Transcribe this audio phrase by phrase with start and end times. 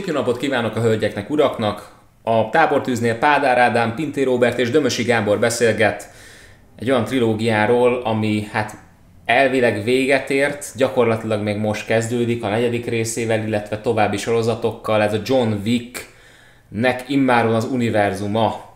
[0.00, 1.92] Szép jó napot kívánok a hölgyeknek, uraknak!
[2.22, 6.10] A tábortűznél Pádár Ádám, Pinté Robert és Dömösi Gábor beszélget
[6.78, 8.76] egy olyan trilógiáról, ami hát
[9.24, 15.02] elvileg véget ért, gyakorlatilag még most kezdődik a negyedik részével, illetve további sorozatokkal.
[15.02, 18.74] Ez a John Wick-nek immáron az univerzuma.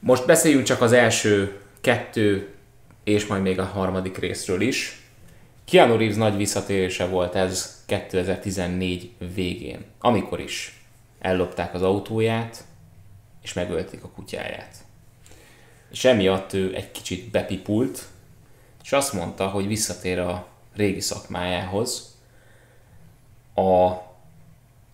[0.00, 2.48] Most beszéljünk csak az első kettő
[3.04, 5.00] és majd még a harmadik részről is.
[5.64, 10.84] Keanu Reeves nagy visszatérése volt ez 2014 végén, amikor is
[11.18, 12.64] ellopták az autóját,
[13.42, 14.76] és megölték a kutyáját.
[15.90, 18.06] És emiatt ő egy kicsit bepipult,
[18.82, 22.16] és azt mondta, hogy visszatér a régi szakmájához,
[23.54, 23.86] a,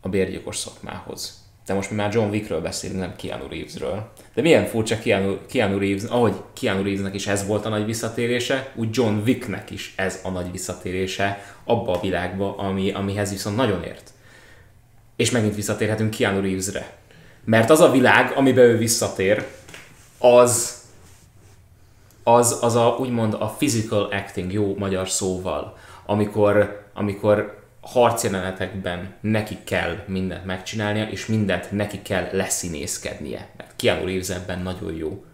[0.00, 1.41] a bérgyilkos szakmához.
[1.66, 4.10] De most mi már John Wickről beszélünk, nem Keanu Reevesről.
[4.34, 8.72] De milyen furcsa Keanu, Keanu Reeves, ahogy Keanu Reevesnek is ez volt a nagy visszatérése,
[8.74, 13.82] úgy John Wicknek is ez a nagy visszatérése abba a világba, ami, amihez viszont nagyon
[13.82, 14.10] ért.
[15.16, 16.96] És megint visszatérhetünk Keanu Reevesre.
[17.44, 19.46] Mert az a világ, amiben ő visszatér,
[20.18, 20.80] az
[22.22, 25.76] az, az a, úgymond a physical acting, jó magyar szóval,
[26.06, 33.48] amikor, amikor harcjelenetekben neki kell mindent megcsinálnia, és mindent neki kell leszínészkednie.
[33.56, 35.24] Mert Keanu Reeves ebben nagyon jó.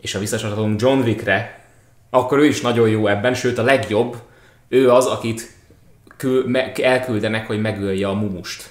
[0.00, 1.64] És ha visszasoroljunk John Wickre,
[2.10, 4.16] akkor ő is nagyon jó ebben, sőt a legjobb,
[4.68, 5.56] ő az, akit
[6.16, 8.70] kül, me, elküldenek, hogy megölje a mumust.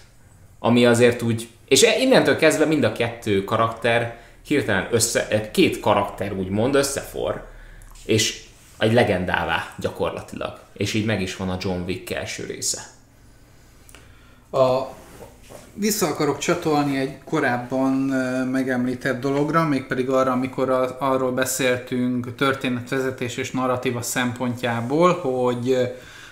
[0.60, 6.76] Ami azért úgy, és innentől kezdve mind a kettő karakter hirtelen össze, két karakter úgymond
[6.76, 7.48] összefor,
[8.06, 8.44] és
[8.78, 10.60] egy legendává gyakorlatilag.
[10.74, 12.82] És így meg is van a John Wick első része.
[14.52, 14.82] A,
[15.74, 17.94] vissza akarok csatolni egy korábban
[18.52, 25.78] megemlített dologra, mégpedig arra, amikor a, arról beszéltünk történetvezetés és narratíva szempontjából, hogy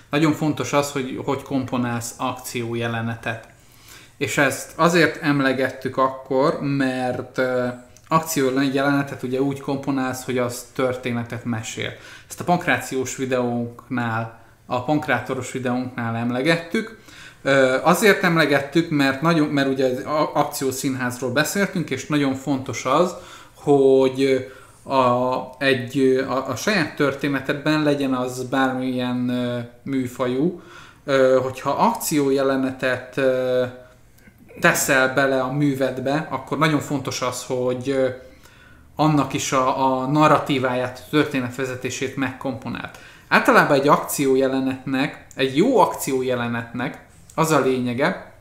[0.10, 3.48] nagyon fontos az, hogy hogy komponálsz akciójelenetet.
[4.18, 7.42] És ezt azért emlegettük akkor, mert
[8.08, 11.92] akció jelenetet ugye úgy komponálsz, hogy az történetet mesél.
[12.30, 17.00] Ezt a pankrációs videónknál, a pankrátoros videónknál emlegettük,
[17.84, 19.92] Azért emlegettük, mert, nagyon, mert ugye
[20.34, 23.16] akciószínházról beszéltünk, és nagyon fontos az,
[23.54, 24.50] hogy
[24.84, 29.16] a, egy, a, a saját történetedben legyen az bármilyen
[29.84, 30.62] műfajú,
[31.42, 33.22] hogyha akciójelenetet
[34.60, 38.16] teszel bele a művedbe, akkor nagyon fontos az, hogy
[38.96, 42.98] annak is a, a narratíváját, a történetvezetését megkomponált.
[43.28, 47.05] Általában egy akciójelenetnek, egy jó akciójelenetnek
[47.36, 48.34] az a lényege,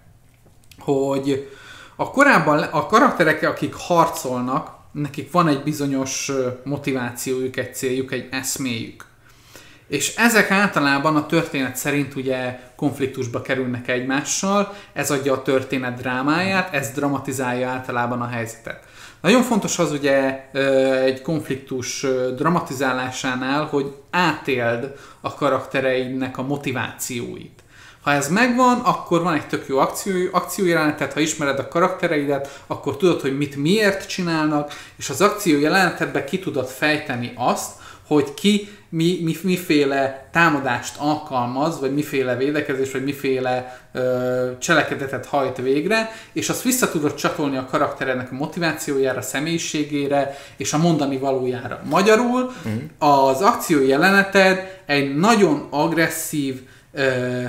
[0.79, 1.51] hogy
[1.97, 6.33] a korábban a karakterek, akik harcolnak, nekik van egy bizonyos
[6.65, 9.05] motivációjuk, egy céljuk, egy eszméjük.
[9.89, 16.75] És ezek általában a történet szerint ugye konfliktusba kerülnek egymással, ez adja a történet drámáját,
[16.75, 18.85] ez dramatizálja általában a helyzetet.
[19.21, 20.49] Nagyon fontos az ugye
[21.05, 22.07] egy konfliktus
[22.37, 27.54] dramatizálásánál, hogy átéld a karaktereidnek a motivációit.
[28.05, 32.97] Ha ez megvan, akkor van egy tök jó akció, akciójelenetet, ha ismered a karaktereidet, akkor
[32.97, 37.71] tudod, hogy mit miért csinálnak, és az akciójelenetedben ki tudod fejteni azt,
[38.07, 45.57] hogy ki mi, mi, miféle támadást alkalmaz, vagy miféle védekezés, vagy miféle ö, cselekedetet hajt
[45.57, 51.19] végre, és azt vissza tudod csatolni a karakterednek a motivációjára, a személyiségére, és a mondani
[51.19, 51.81] valójára.
[51.85, 52.77] Magyarul mm.
[52.99, 56.61] az akció jeleneted egy nagyon agresszív
[56.93, 57.43] ö,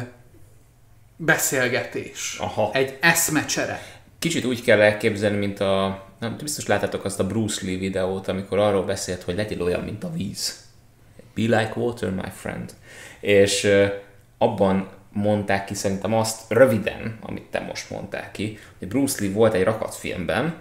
[1.16, 2.38] beszélgetés.
[2.40, 2.70] Aha.
[2.74, 3.82] Egy eszmecsere.
[4.20, 6.04] Kicsit úgy kell elképzelni, mint a...
[6.20, 10.04] Nem, biztos láttátok azt a Bruce Lee videót, amikor arról beszélt, hogy legyél olyan, mint
[10.04, 10.64] a víz.
[11.36, 12.74] Be like water, my friend.
[13.20, 13.68] És
[14.38, 19.54] abban mondták ki szerintem azt röviden, amit te most mondtál ki, hogy Bruce Lee volt
[19.54, 20.56] egy rakatfilmben,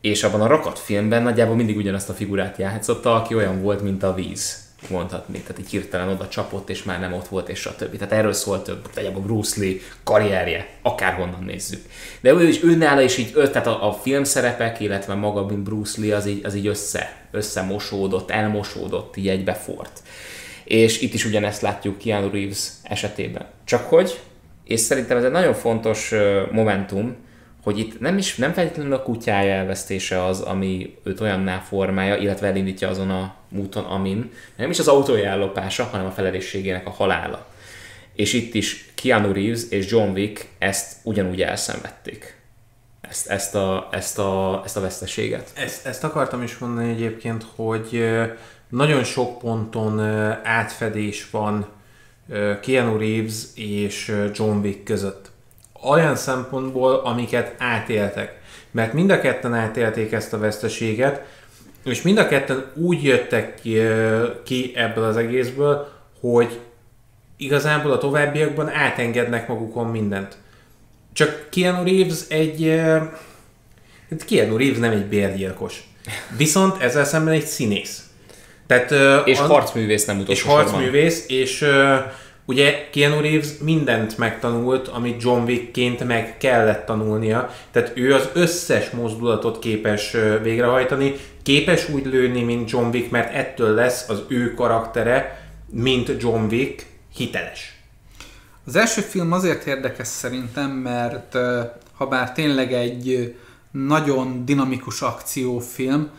[0.00, 4.14] és abban a rakatfilmben nagyjából mindig ugyanazt a figurát játszotta, aki olyan volt, mint a
[4.14, 7.96] víz mondhatni, tehát így hirtelen oda csapott, és már nem ott volt, és stb.
[7.96, 9.74] Tehát erről szólt több, a Bruce Lee
[10.04, 11.84] karrierje, akárhonnan nézzük.
[12.20, 16.26] De ő is, őnála is így, tehát a, a filmszerepek, illetve maga, Bruce Lee, az
[16.26, 20.02] így, az így össze, összemosódott, elmosódott, így egybefort.
[20.64, 23.46] És itt is ugyanezt látjuk Keanu Reeves esetében.
[23.64, 24.20] Csak hogy,
[24.64, 26.14] és szerintem ez egy nagyon fontos
[26.50, 27.16] momentum,
[27.66, 32.46] hogy itt nem is nem feltétlenül a kutyája elvesztése az, ami őt olyanná formálja, illetve
[32.46, 37.46] elindítja azon a úton, amin, nem is az autója ellopása, hanem a felelősségének a halála.
[38.14, 42.40] És itt is Keanu Reeves és John Wick ezt ugyanúgy elszenvedték.
[43.00, 45.50] Ezt, ezt, a, ezt, a, ezt a veszteséget.
[45.54, 48.04] Ezt, ezt akartam is mondani egyébként, hogy
[48.68, 50.00] nagyon sok ponton
[50.42, 51.66] átfedés van
[52.60, 55.34] Keanu Reeves és John Wick között
[55.90, 58.40] olyan szempontból, amiket átéltek.
[58.70, 61.24] Mert mind a ketten átélték ezt a veszteséget,
[61.84, 63.78] és mind a ketten úgy jöttek ki,
[64.44, 65.88] ki ebből az egészből,
[66.20, 66.58] hogy
[67.36, 70.36] igazából a továbbiakban átengednek magukon mindent.
[71.12, 72.82] Csak Keanu Reeves egy...
[74.10, 75.88] Hát Keanu Reeves nem egy bérgyilkos.
[76.36, 78.06] Viszont ezzel szemben egy színész.
[78.66, 78.90] Tehát,
[79.26, 79.46] és an...
[79.46, 81.64] harcművész nem utolsó És harcművész, és
[82.46, 87.50] ugye Keanu Reeves mindent megtanult, amit John Wickként meg kellett tanulnia.
[87.70, 93.74] Tehát ő az összes mozdulatot képes végrehajtani, képes úgy lőni, mint John Wick, mert ettől
[93.74, 97.80] lesz az ő karaktere, mint John Wick, hiteles.
[98.66, 101.36] Az első film azért érdekes szerintem, mert
[101.92, 103.34] ha bár tényleg egy
[103.70, 106.10] nagyon dinamikus akciófilm,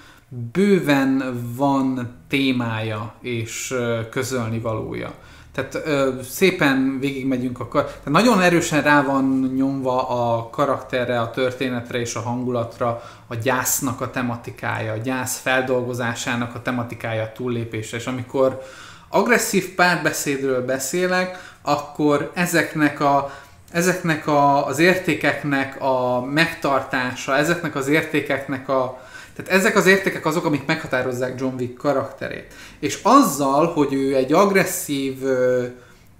[0.51, 3.73] bőven van témája és
[4.09, 5.13] közölni valója.
[5.57, 7.83] Tehát ö, szépen végigmegyünk a kar...
[7.83, 14.01] Tehát nagyon erősen rá van nyomva a karakterre, a történetre és a hangulatra a gyásznak
[14.01, 17.97] a tematikája, a gyász feldolgozásának a tematikája a túllépésre.
[17.97, 18.61] És amikor
[19.09, 23.31] agresszív párbeszédről beszélek, akkor ezeknek a
[23.71, 29.01] ezeknek a, az értékeknek a megtartása, ezeknek az értékeknek a,
[29.35, 32.53] tehát ezek az értékek azok, amik meghatározzák John Wick karakterét.
[32.79, 35.15] És azzal, hogy ő egy agresszív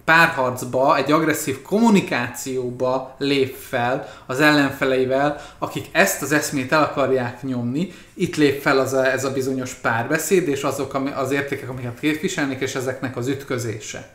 [0.07, 7.91] párharcba, egy agresszív kommunikációba lép fel az ellenfeleivel, akik ezt az eszmét el akarják nyomni,
[8.13, 12.61] itt lép fel az a, ez a bizonyos párbeszéd, és azok az értékek, amiket képviselnek,
[12.61, 14.09] és ezeknek az ütközése.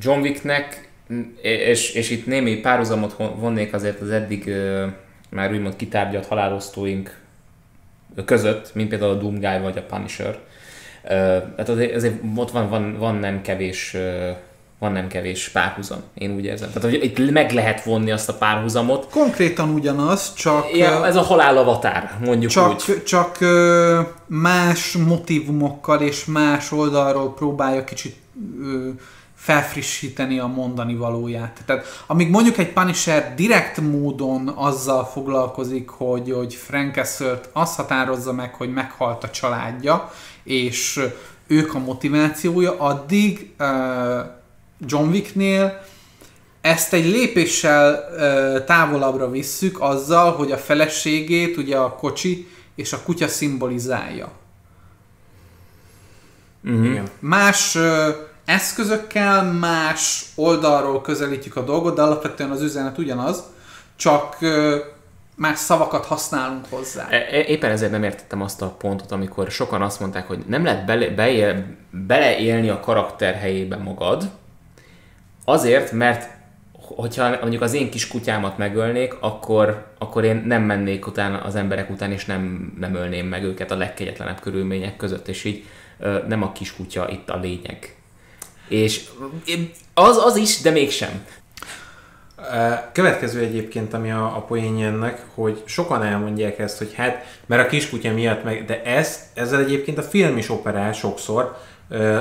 [0.00, 0.90] John Wicknek,
[1.42, 4.52] és, és itt némi párhuzamot vonnék azért az eddig
[5.30, 7.16] már úgymond kitárgyalt halálosztóink
[8.24, 10.38] között, mint például a Doomguy vagy a Punisher.
[11.02, 13.96] Tehát azért, azért ott van, van, van nem kevés
[14.78, 16.68] van nem kevés párhuzam, én úgy érzem.
[16.72, 19.08] Tehát, hogy itt meg lehet vonni azt a párhuzamot.
[19.10, 20.76] Konkrétan ugyanaz, csak...
[20.76, 23.02] Ja, ez a halálavatár, mondjuk csak, úgy.
[23.02, 23.38] Csak
[24.26, 28.16] más motivumokkal és más oldalról próbálja kicsit
[29.38, 31.62] felfrissíteni a mondani valóját.
[31.66, 38.32] Tehát amíg mondjuk egy Punisher direkt módon azzal foglalkozik, hogy, hogy Frank Castle-t azt határozza
[38.32, 40.12] meg, hogy meghalt a családja,
[40.42, 41.00] és
[41.46, 43.66] ők a motivációja, addig uh,
[44.80, 45.84] John Wicknél
[46.60, 53.02] ezt egy lépéssel uh, távolabbra visszük azzal, hogy a feleségét ugye a kocsi és a
[53.02, 54.32] kutya szimbolizálja.
[56.64, 57.00] Uh-huh.
[57.20, 63.42] Más uh, eszközökkel, más oldalról közelítjük a dolgot, de alapvetően az üzenet ugyanaz,
[63.96, 64.36] csak
[65.34, 67.06] más szavakat használunk hozzá.
[67.10, 70.64] E, e, éppen ezért nem értettem azt a pontot, amikor sokan azt mondták, hogy nem
[70.64, 74.30] lehet bele, beél, beleélni a karakter helyébe magad,
[75.44, 76.30] azért, mert
[76.72, 81.90] hogyha mondjuk az én kis kutyámat megölnék, akkor, akkor én nem mennék utána az emberek
[81.90, 85.64] után, és nem, nem ölném meg őket a legkegyetlenebb körülmények között, és így
[86.26, 87.97] nem a kis kutya itt a lényeg.
[88.68, 89.04] És
[89.94, 91.24] az, az is, de mégsem.
[92.92, 97.68] Következő egyébként, ami a, a poénja ennek, hogy sokan elmondják ezt, hogy hát, mert a
[97.68, 101.56] kiskutya miatt meg, de ez, ezzel egyébként a film is operál sokszor,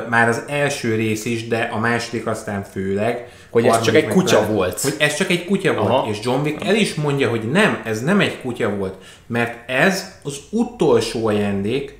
[0.09, 3.27] már az első rész is, de a második aztán főleg.
[3.49, 4.81] Hogy ez csak egy kutya fel, volt.
[4.81, 5.89] Hogy ez csak egy kutya Aha.
[5.89, 8.95] volt, és John Wick el is mondja, hogy nem, ez nem egy kutya volt,
[9.27, 11.99] mert ez az utolsó ajándék,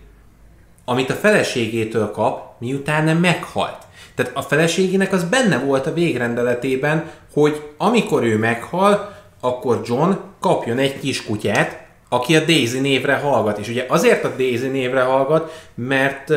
[0.86, 3.86] amit a feleségétől kap, miután meghalt.
[4.16, 10.78] Tehát a feleségének az benne volt a végrendeletében, hogy amikor ő meghal, akkor John kapjon
[10.78, 13.58] egy kis kutyát, aki a Daisy névre hallgat.
[13.58, 16.30] És ugye azért a Daisy névre hallgat, mert,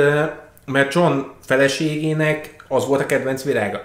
[0.66, 3.82] mert John feleségének az volt a kedvenc virága.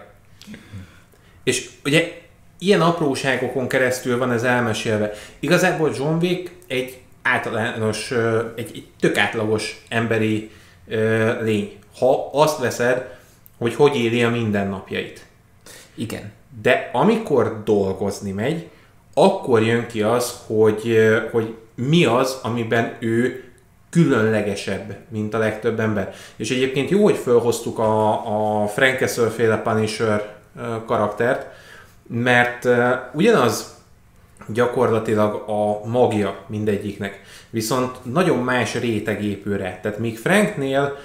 [1.43, 2.11] És ugye
[2.59, 5.11] ilyen apróságokon keresztül van ez elmesélve.
[5.39, 8.11] Igazából John Wick egy általános,
[8.55, 10.51] egy, egy tök átlagos emberi
[11.41, 11.77] lény.
[11.99, 13.17] Ha azt veszed,
[13.57, 15.25] hogy hogy éli a mindennapjait.
[15.95, 16.31] Igen.
[16.61, 18.69] De amikor dolgozni megy,
[19.13, 20.97] akkor jön ki az, hogy,
[21.31, 23.43] hogy mi az, amiben ő
[23.89, 26.13] különlegesebb, mint a legtöbb ember.
[26.35, 30.35] És egyébként jó, hogy felhoztuk a, a Frank Castle féle Punisher
[30.85, 31.47] karaktert,
[32.07, 32.67] mert
[33.13, 33.75] ugyanaz
[34.47, 39.79] gyakorlatilag a magja mindegyiknek, viszont nagyon más réteg épül rá.
[39.79, 40.97] Tehát míg Franknél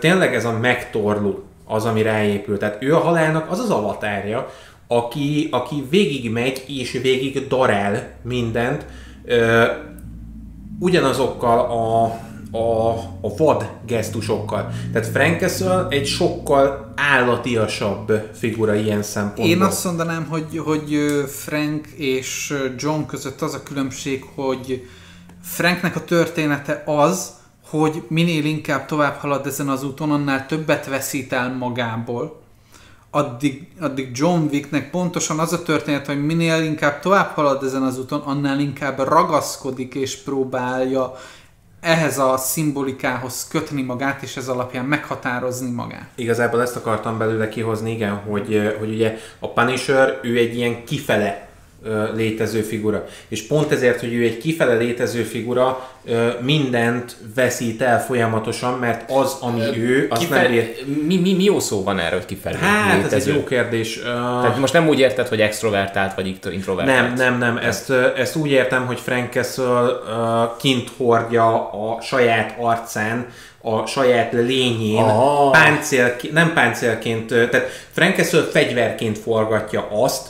[0.00, 2.58] tényleg ez a megtorló az, ami ráépül.
[2.58, 4.50] Tehát ő a halálnak az az avatárja,
[4.86, 8.86] aki, aki végig megy és végig darál mindent,
[10.78, 12.04] ugyanazokkal a,
[12.58, 14.72] a, a vad gesztusokkal.
[14.92, 19.46] Tehát Frank Castle egy sokkal állatiasabb figura ilyen szempontból.
[19.46, 20.96] Én azt mondanám, hogy, hogy
[21.28, 24.86] Frank és John között az a különbség, hogy
[25.42, 27.32] Franknek a története az,
[27.70, 32.40] hogy minél inkább tovább halad ezen az úton, annál többet veszít el magából.
[33.10, 37.98] Addig, addig John Wicknek pontosan az a történet, hogy minél inkább tovább halad ezen az
[37.98, 41.14] úton, annál inkább ragaszkodik és próbálja
[41.80, 46.08] ehhez a szimbolikához kötni magát, és ez alapján meghatározni magát.
[46.14, 51.45] Igazából ezt akartam belőle kihozni, igen, hogy, hogy ugye a Punisher, ő egy ilyen kifele
[52.14, 53.06] létező figura.
[53.28, 55.90] És pont ezért, hogy ő egy kifele létező figura,
[56.40, 60.74] mindent veszít el folyamatosan, mert az, ami ő, azt Kifele, nem ér...
[61.06, 63.16] mi, mi, mi jó szó van erről, hogy kifelé Hát, létező?
[63.16, 64.00] ez egy jó kérdés.
[64.02, 67.00] Tehát most nem úgy érted, hogy extrovertált vagy introvertált.
[67.00, 67.56] Nem, nem, nem.
[67.64, 69.64] Ezt, ezt úgy értem, hogy Frank uh,
[70.58, 73.26] kint hordja a saját arcán,
[73.62, 75.50] a saját lényén, Ah.
[75.50, 80.26] páncél, nem páncélként, tehát Frank Castle fegyverként forgatja azt,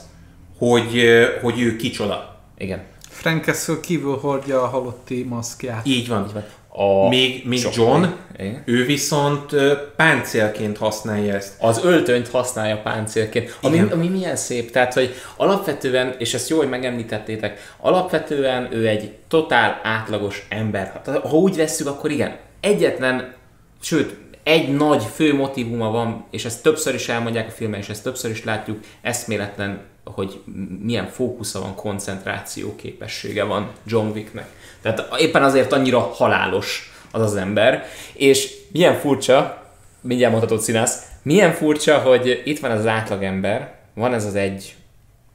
[0.58, 1.02] hogy,
[1.42, 2.40] hogy ő kicsoda.
[2.58, 2.82] Igen.
[3.08, 5.86] Frank Castle kívül hordja a halotti maszkját.
[5.86, 6.32] Így van.
[6.78, 8.04] A Még, még John,
[8.38, 8.62] Igen.
[8.64, 9.54] ő viszont
[9.96, 11.54] páncélként használja ezt.
[11.60, 13.88] az öltönyt használja páncélként, ami, Igen.
[13.88, 19.80] ami milyen szép, tehát hogy alapvetően, és ezt jó, hogy megemlítettétek, alapvetően ő egy totál
[19.82, 20.86] átlagos ember.
[21.04, 23.34] Hát, ha úgy vesszük, akkor igen, egyetlen,
[23.80, 28.02] sőt, egy nagy fő motivuma van, és ezt többször is elmondják a filmben, és ezt
[28.02, 29.80] többször is látjuk, eszméletlen,
[30.14, 30.40] hogy
[30.82, 34.48] milyen fókusza van, koncentráció képessége van John Wicknek.
[34.80, 39.64] Tehát éppen azért annyira halálos az az ember, és milyen furcsa,
[40.00, 44.74] mindjárt mondhatod színász, milyen furcsa, hogy itt van ez az átlagember, van ez az egy,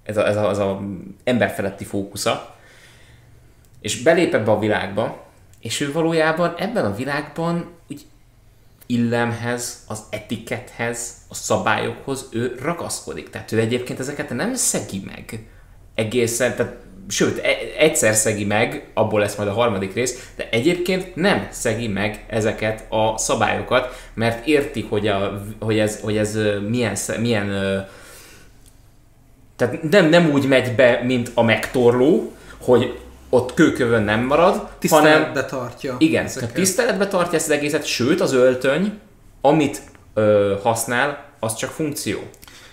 [0.03, 0.81] ez a, ez a, az a
[1.23, 2.55] emberfeletti fókusza,
[3.81, 5.23] és belép ebbe a világba,
[5.59, 8.01] és ő valójában ebben a világban úgy
[8.91, 13.29] illemhez, az etikethez, a szabályokhoz ő ragaszkodik.
[13.29, 15.48] Tehát ő egyébként ezeket nem szegi meg
[15.95, 16.75] egészen, tehát
[17.07, 21.88] sőt, e- egyszer szegi meg, abból lesz majd a harmadik rész, de egyébként nem szegi
[21.88, 27.50] meg ezeket a szabályokat, mert érti, hogy, a, hogy, ez, hogy ez milyen, milyen
[29.55, 32.31] tehát nem, nem úgy megy be, mint a megtorló,
[32.62, 33.00] hogy
[33.33, 35.95] ott kőkövön nem marad, hanem tartja.
[35.97, 36.53] igen, ezeket.
[36.53, 39.00] tiszteletbe tartja ezt az egészet, sőt az öltöny,
[39.41, 39.81] amit
[40.13, 42.19] ö, használ, az csak funkció.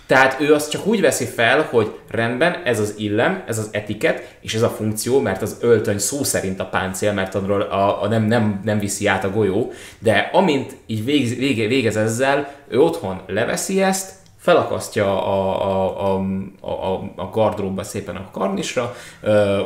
[0.09, 4.37] Tehát ő azt csak úgy veszi fel, hogy rendben, ez az illem, ez az etiket,
[4.41, 8.07] és ez a funkció, mert az öltöny szó szerint a páncél, mert arról a, a
[8.07, 12.79] nem, nem, nem viszi át a golyó, de amint így végez, vége, végez ezzel, ő
[12.79, 16.21] otthon leveszi ezt, felakasztja a, a, a,
[16.61, 18.95] a, a, gardróbba szépen a karnisra,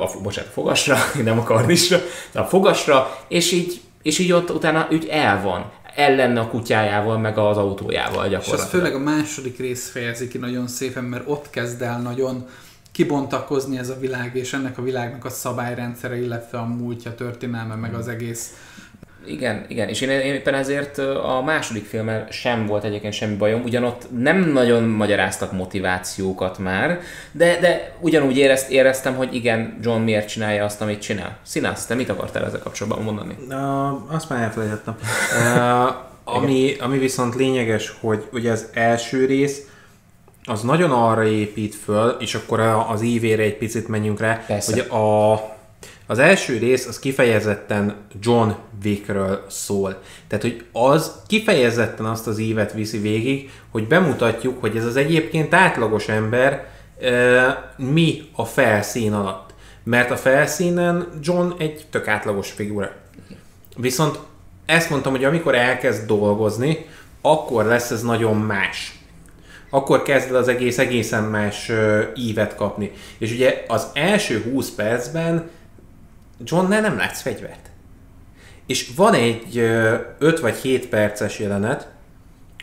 [0.02, 1.98] a, bocsánat, a fogasra, nem a karnisra,
[2.32, 5.72] de a fogasra, és így, és így ott utána úgy el van.
[5.96, 8.70] El lenne a kutyájával, meg az autójával És az gyakorlatilag.
[8.70, 12.48] főleg a második rész fejezi ki nagyon szépen, mert ott kezd el nagyon
[12.92, 17.94] kibontakozni ez a világ, és ennek a világnak a szabályrendszere, illetve a múltja, történelme, meg
[17.94, 18.54] az egész.
[19.26, 23.62] Igen, igen, és én, én éppen ezért a második filmmel sem volt egyébként semmi bajom,
[23.64, 27.00] ugyanott nem nagyon magyaráztak motivációkat már,
[27.32, 31.38] de, de ugyanúgy érezt, éreztem, hogy igen, John miért csinálja azt, amit csinál.
[31.42, 33.36] Színász, te mit akartál ezzel kapcsolatban mondani?
[33.50, 34.96] Uh, azt már elfelejtettem.
[36.24, 39.68] Uh, ami, ami viszont lényeges, hogy ugye az első rész
[40.46, 44.72] az nagyon arra épít föl, és akkor az ívére egy picit menjünk rá, Persze.
[44.72, 45.34] hogy a,
[46.08, 48.50] az első rész az kifejezetten John
[48.84, 50.02] Wickről szól.
[50.28, 55.54] Tehát, hogy az kifejezetten azt az ívet viszi végig, hogy bemutatjuk, hogy ez az egyébként
[55.54, 56.68] átlagos ember
[57.02, 59.54] uh, mi a felszín alatt.
[59.84, 62.92] Mert a felszínen John egy tök átlagos figura.
[63.78, 64.20] Viszont
[64.66, 66.86] ezt mondtam, hogy amikor elkezd dolgozni,
[67.22, 68.98] akkor lesz ez nagyon más.
[69.70, 72.92] Akkor kezd el az egész egészen más ö, ívet kapni.
[73.18, 75.50] És ugye az első 20 percben
[76.44, 77.70] Johnnál nem látsz fegyvert.
[78.66, 81.92] És van egy 5 vagy 7 perces jelenet,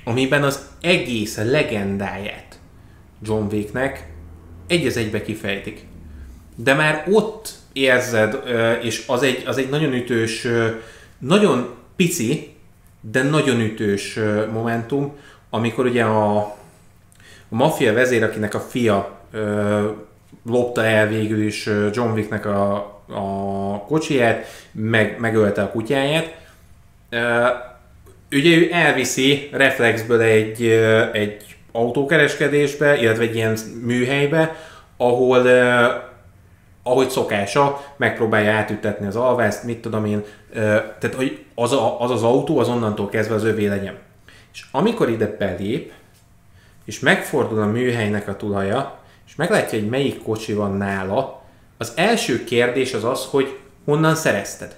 [0.04, 2.58] amiben az egész legendáját
[3.22, 4.08] John Wicknek
[4.66, 5.86] egy az egybe kifejtik.
[6.56, 8.42] De már ott érzed,
[8.82, 10.46] és az egy, az egy nagyon ütős,
[11.18, 12.54] nagyon pici,
[13.00, 14.18] de nagyon ütős
[14.52, 15.16] momentum,
[15.50, 16.56] amikor ugye a, a
[17.48, 19.20] maffia vezér, akinek a fia
[20.44, 26.35] lopta el végül is John Wicknek a, a kocsiját, meg, megölte a kutyáját.
[28.31, 30.62] Ugye ő elviszi reflexből egy,
[31.12, 34.57] egy autókereskedésbe, illetve egy ilyen műhelybe,
[34.97, 35.47] ahol
[36.83, 40.25] ahogy szokása, megpróbálja átütetni az alvást, mit tudom én,
[40.99, 43.95] tehát hogy az, a, az az autó az onnantól kezdve az övé legyen.
[44.52, 45.93] És amikor ide belép,
[46.85, 51.39] és megfordul a műhelynek a tulaja, és meglátja, hogy melyik kocsi van nála,
[51.80, 54.76] az első kérdés az az, hogy honnan szerezted.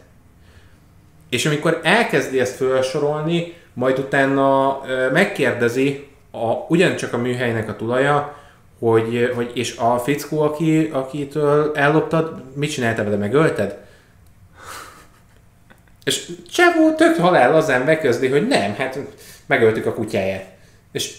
[1.29, 4.81] És amikor elkezdi ezt felsorolni, majd utána
[5.13, 8.37] megkérdezi a, ugyancsak a műhelynek a tulaja,
[8.79, 13.79] hogy, hogy és a fickó, aki, akitől elloptad, mit csináltál vele, megölted?
[16.05, 18.99] És Csevó tök halál az ember közli, hogy nem, hát
[19.47, 20.47] megöltük a kutyáját.
[20.93, 21.17] És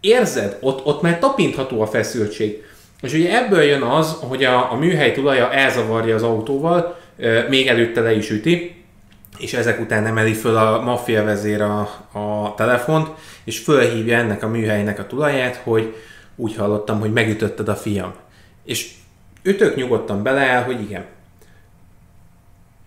[0.00, 2.64] érzed, ott, ott már tapintható a feszültség.
[3.02, 7.00] És ugye ebből jön az, hogy a, a műhely tulaja elzavarja az autóval,
[7.48, 8.84] még előtte le is üti,
[9.38, 11.80] és ezek után emeli föl a maffia vezér a,
[12.12, 13.08] a telefont,
[13.44, 15.94] és fölhívja ennek a műhelynek a tulaját, hogy
[16.36, 18.14] úgy hallottam, hogy megütötted a fiam.
[18.64, 18.90] És
[19.42, 21.04] ütök nyugodtan beleáll, hogy igen.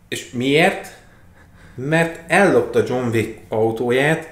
[0.08, 0.88] És miért?
[1.76, 4.30] Mert ellopta John Wick autóját,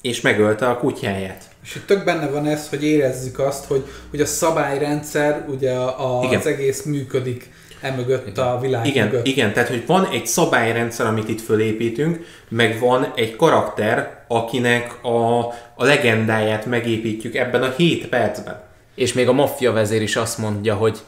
[0.00, 1.44] és megölte a kutyáját.
[1.64, 6.20] És itt tök benne van ez, hogy érezzük azt, hogy, hogy a szabályrendszer, ugye a,
[6.20, 7.50] az egész működik
[7.80, 9.26] emögött a világ igen, mögött.
[9.26, 15.38] Igen, tehát hogy van egy szabályrendszer, amit itt fölépítünk, meg van egy karakter, akinek a,
[15.74, 18.62] a legendáját megépítjük ebben a 7 percben.
[18.94, 20.98] És még a maffia vezér is azt mondja, hogy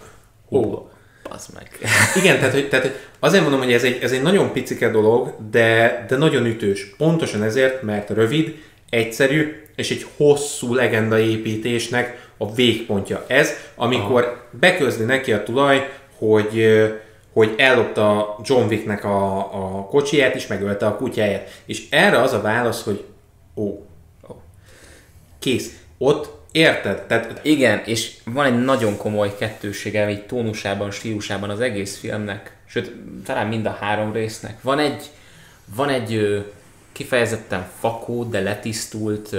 [0.48, 0.88] hú,
[1.30, 1.70] az meg.
[2.22, 5.34] Igen, tehát, hogy, tehát hogy azért mondom, hogy ez egy, ez egy nagyon picike dolog,
[5.50, 6.94] de, de nagyon ütős.
[6.96, 8.54] Pontosan ezért, mert rövid,
[8.90, 14.42] egyszerű, és egy hosszú legendaépítésnek a végpontja ez, amikor Aha.
[14.50, 15.88] beközli neki a tulaj,
[16.18, 16.66] hogy
[17.34, 21.60] hogy ellopta John Wicknek a, a kocsiját, és megölte a kutyáját.
[21.64, 23.04] És erre az a válasz, hogy
[23.56, 23.66] ó,
[24.28, 24.42] ó.
[25.38, 25.78] kész.
[25.98, 27.02] Ott érted?
[27.02, 27.40] Tehát...
[27.42, 32.92] Igen, és van egy nagyon komoly kettősége, egy tónusában, stílusában az egész filmnek, sőt,
[33.24, 34.62] talán mind a három résznek.
[34.62, 35.10] Van egy,
[35.74, 36.44] van egy
[36.94, 39.36] kifejezetten fakó, de letisztult,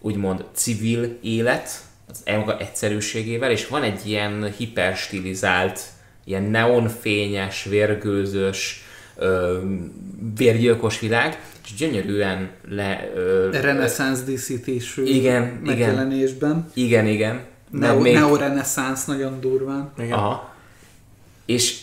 [0.00, 1.68] úgymond civil élet,
[2.08, 5.80] az maga egyszerűségével, és van egy ilyen hiperstilizált,
[6.24, 8.84] ilyen neonfényes, vérgőzös,
[9.16, 9.58] ö,
[10.36, 13.10] vérgyilkos világ, és gyönyörűen le...
[13.14, 16.70] Ö, Reneszánsz díszítésű igen, megjelenésben.
[16.74, 17.40] Igen, igen.
[17.70, 18.14] Neo, még...
[18.14, 19.92] Neo-reneszánsz nagyon durván.
[19.98, 20.12] Igen.
[20.12, 20.54] Aha.
[21.46, 21.80] És,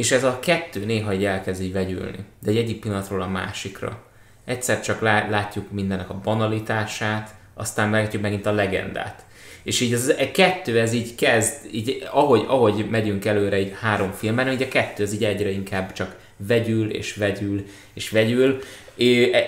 [0.00, 4.02] és ez a kettő néha egy elkezd így vegyülni, de egy egyik pillanatról a másikra.
[4.44, 9.24] Egyszer csak látjuk mindennek a banalitását, aztán látjuk megint a legendát.
[9.62, 14.12] És így az a kettő, ez így kezd, így ahogy, ahogy megyünk előre egy három
[14.12, 18.58] filmben, így a kettő, ez így egyre inkább csak vegyül, és vegyül, és vegyül,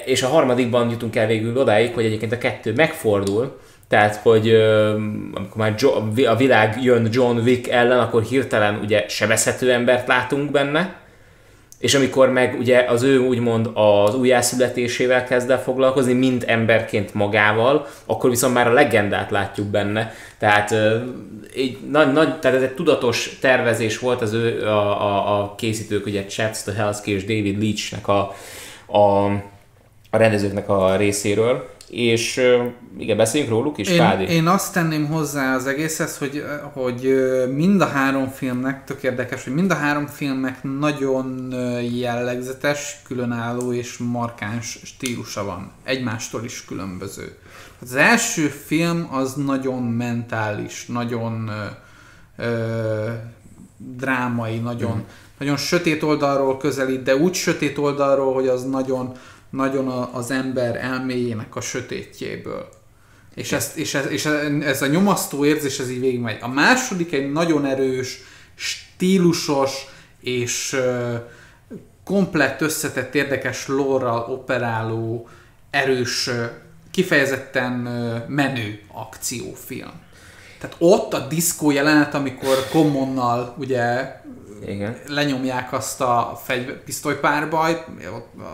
[0.04, 3.60] és a harmadikban jutunk el végül odáig, hogy egyébként a kettő megfordul,
[3.92, 4.48] tehát, hogy
[5.34, 5.74] amikor már
[6.26, 10.94] a világ jön John Wick ellen, akkor hirtelen ugye sebezhető embert látunk benne,
[11.78, 17.86] és amikor meg ugye az ő úgymond az újjászületésével kezd el foglalkozni, mint emberként magával,
[18.06, 20.12] akkor viszont már a legendát látjuk benne.
[20.38, 20.74] Tehát,
[21.54, 26.06] egy nagy, nagy, tehát ez egy tudatos tervezés volt az ő, a, a, a készítők,
[26.06, 28.34] ugye Chad Stahelski és David Leachnek a,
[28.86, 29.24] a,
[30.10, 32.40] a rendezőknek a részéről, és
[32.98, 34.24] igen, beszéljünk róluk is, én, Fádi.
[34.24, 37.14] Én azt tenném hozzá az egészhez, hogy, hogy
[37.54, 41.54] mind a három filmnek, tök érdekes, hogy mind a három filmnek nagyon
[41.94, 45.70] jellegzetes, különálló és markáns stílusa van.
[45.84, 47.36] Egymástól is különböző.
[47.82, 51.50] Az első film az nagyon mentális, nagyon
[52.38, 53.10] ö, ö,
[53.76, 55.06] drámai, nagyon, mm.
[55.38, 59.12] nagyon sötét oldalról közelít, de úgy sötét oldalról, hogy az nagyon
[59.52, 62.68] nagyon a, az ember elméjének a sötétjéből.
[63.34, 64.24] És, ezt, és, ez, és
[64.60, 66.38] ez a nyomasztó érzés, ez így végigmegy.
[66.40, 68.20] A második egy nagyon erős,
[68.54, 69.86] stílusos
[70.20, 71.14] és uh,
[72.04, 75.28] komplett összetett, érdekes lórral operáló,
[75.70, 76.30] erős,
[76.90, 77.72] kifejezetten
[78.28, 79.92] menő akciófilm.
[80.58, 84.16] Tehát ott a diszkó jelenet, amikor Commonnal ugye
[84.66, 84.96] igen.
[85.08, 87.84] lenyomják azt a fegy, pisztolypárbajt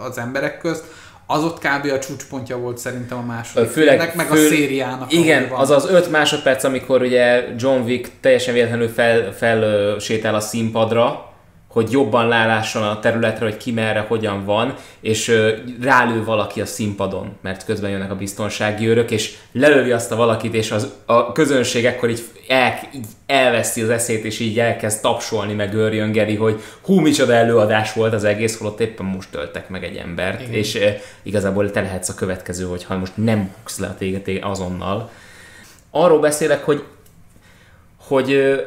[0.08, 0.84] az emberek közt,
[1.26, 1.90] az ott kb.
[1.92, 5.12] a csúcspontja volt szerintem a második Főleg, filmnek, meg fő, a szériának.
[5.12, 10.40] Igen, az az öt másodperc, amikor ugye John Wick teljesen véletlenül fel, fel sétál a
[10.40, 11.32] színpadra,
[11.68, 15.32] hogy jobban lálásson a területre, hogy ki merre, hogyan van, és
[15.80, 20.54] rálő valaki a színpadon, mert közben jönnek a biztonsági őrök, és lelövi azt a valakit,
[20.54, 25.52] és az, a közönség ekkor így, el, így elveszi az eszét, és így elkezd tapsolni,
[25.52, 29.96] meg őrjöngeri, hogy hú, micsoda előadás volt az egész, holott éppen most töltek meg egy
[29.96, 30.52] embert, Igen.
[30.52, 30.78] és
[31.22, 35.10] igazából te lehetsz a következő, hogyha most nem buksz le a téged azonnal.
[35.90, 36.84] Arról beszélek, hogy
[38.08, 38.60] hogy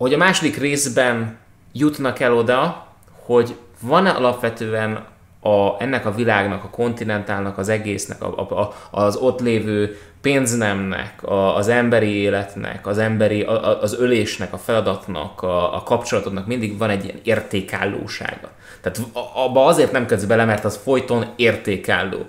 [0.00, 1.38] hogy a második részben
[1.72, 2.86] jutnak el oda,
[3.24, 5.04] hogy van alapvetően
[5.40, 11.56] a, ennek a világnak, a kontinentálnak, az egésznek, a, a, az ott lévő pénznemnek, a,
[11.56, 16.90] az emberi életnek, az emberi, a, az ölésnek, a feladatnak, a, a kapcsolatoknak mindig van
[16.90, 18.50] egy ilyen értékállósága.
[18.80, 19.00] Tehát
[19.34, 22.26] abba azért nem kezd bele, mert az folyton értékálló.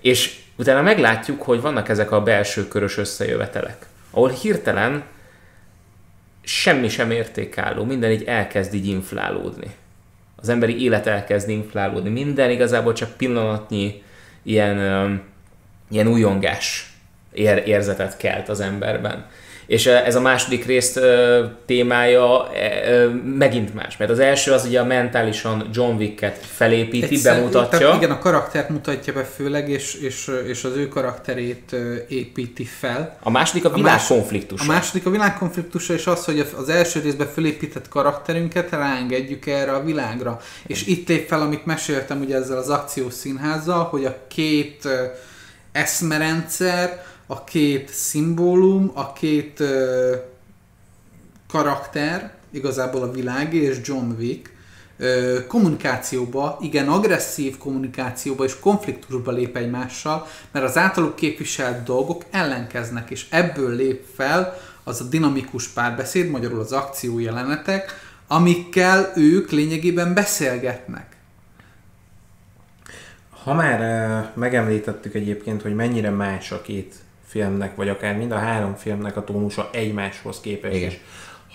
[0.00, 5.04] És utána meglátjuk, hogy vannak ezek a belső körös összejövetelek, ahol hirtelen
[6.46, 9.70] semmi sem értékálló, minden így elkezd így inflálódni.
[10.36, 14.02] Az emberi élet elkezd inflálódni, minden igazából csak pillanatnyi
[14.42, 14.78] ilyen,
[15.90, 16.92] ilyen újongás
[17.32, 19.26] ér, érzetet kelt az emberben.
[19.66, 21.00] És ez a második részt
[21.66, 22.50] témája
[23.24, 27.78] megint más, mert az első az ugye a mentálisan John Wicket felépíti, Egyszer, bemutatja.
[27.78, 31.76] Tehát igen, a karaktert mutatja be főleg, és, és, és az ő karakterét
[32.08, 33.18] építi fel.
[33.22, 34.64] A második a világkonfliktusa.
[34.64, 39.84] A, második a világkonfliktusa, és az, hogy az első részben felépített karakterünket ráengedjük erre a
[39.84, 40.40] világra.
[40.66, 44.88] És itt lép fel, amit meséltem ugye ezzel az akciós színházzal, hogy a két
[45.72, 50.16] eszmerendszer, a két szimbólum, a két ö,
[51.48, 54.52] karakter, igazából a világ és John Wick,
[54.98, 63.10] ö, kommunikációba, igen, agresszív kommunikációba és konfliktusba lép egymással, mert az általuk képviselt dolgok ellenkeznek,
[63.10, 70.14] és ebből lép fel az a dinamikus párbeszéd, magyarul az akció jelenetek, amikkel ők lényegében
[70.14, 71.16] beszélgetnek.
[73.44, 76.94] Ha már megemlítettük egyébként, hogy mennyire más a két
[77.36, 80.88] filmnek, vagy akár mind a három filmnek a tónusa egymáshoz képest Igen.
[80.88, 81.00] is.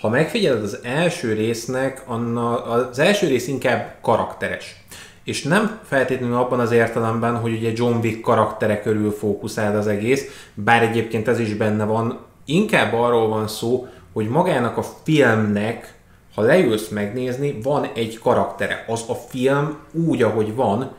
[0.00, 4.84] Ha megfigyeled az első résznek, anna, az első rész inkább karakteres.
[5.24, 10.50] És nem feltétlenül abban az értelemben, hogy ugye John Wick karaktere körül fókuszál az egész,
[10.54, 15.94] bár egyébként ez is benne van, inkább arról van szó, hogy magának a filmnek,
[16.34, 18.84] ha leülsz megnézni, van egy karaktere.
[18.88, 20.90] Az a film úgy, ahogy van,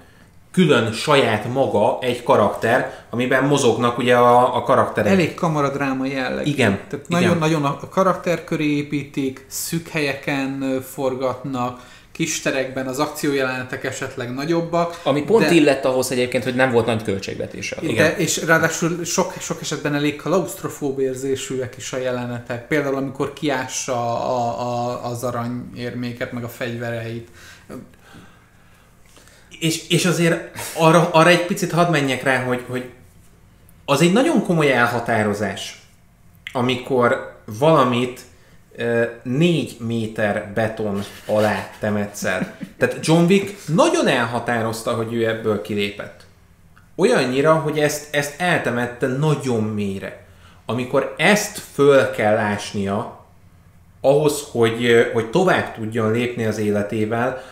[0.54, 5.12] külön saját maga egy karakter, amiben mozognak ugye a, a karakterek.
[5.12, 6.48] Elég kamaradráma jelleg.
[6.48, 6.80] Igen.
[6.90, 15.00] Tehát nagyon-nagyon a karakter köré építik, szűk helyeken forgatnak, kis terekben az akciójelenetek esetleg nagyobbak.
[15.04, 17.76] Ami pont de, illett ahhoz egyébként, hogy nem volt nagy költségvetése.
[17.82, 18.18] De, Igen.
[18.18, 22.68] És ráadásul sok, sok esetben elég klaustrofób érzésűek is a jelenetek.
[22.68, 27.28] Például amikor kiássa a, a, az aranyérméket, meg a fegyvereit
[29.64, 32.90] és, és azért arra, arra egy picit hadd menjek rá, hogy, hogy
[33.86, 35.82] az egy nagyon komoly elhatározás,
[36.52, 38.22] amikor valamit
[39.24, 42.56] négy méter beton alá temetsz el.
[42.78, 46.26] Tehát John Wick nagyon elhatározta, hogy ő ebből kilépett.
[46.96, 50.26] Olyannyira, hogy ezt, ezt eltemette nagyon mélyre.
[50.66, 53.26] Amikor ezt föl kell ásnia,
[54.02, 57.44] ahhoz, hogy, hogy tovább tudjon lépni az életével,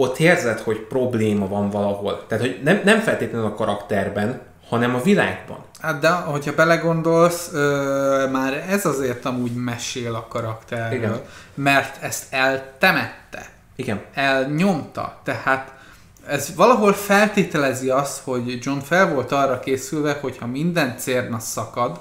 [0.00, 2.24] ott érzed, hogy probléma van valahol.
[2.28, 5.64] Tehát, hogy nem, nem feltétlenül a karakterben, hanem a világban.
[5.80, 11.20] Hát de, hogyha belegondolsz, ö, már ez azért amúgy mesél a karakterről, Igen.
[11.54, 13.46] mert ezt eltemette.
[13.76, 14.00] Igen.
[14.14, 15.20] Elnyomta.
[15.24, 15.72] Tehát
[16.26, 22.00] ez valahol feltételezi azt, hogy John fel volt arra készülve, hogy ha minden cérna szakad,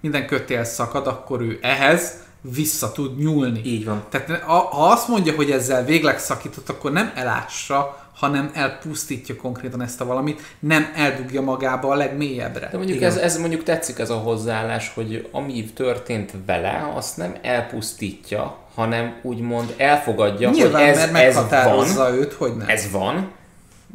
[0.00, 2.12] minden kötél szakad, akkor ő ehhez
[2.54, 3.60] vissza tud nyúlni.
[3.64, 4.04] Így van.
[4.08, 10.00] Tehát ha azt mondja, hogy ezzel végleg szakított, akkor nem elássa, hanem elpusztítja konkrétan ezt
[10.00, 12.68] a valamit, nem eldugja magába a legmélyebbre.
[12.70, 17.34] De mondjuk ez, ez mondjuk tetszik ez a hozzáállás, hogy ami történt vele, azt nem
[17.42, 22.14] elpusztítja, hanem úgymond elfogadja, Nyilván, hogy ez, mert ez van.
[22.14, 22.68] őt, hogy nem.
[22.68, 23.30] Ez van,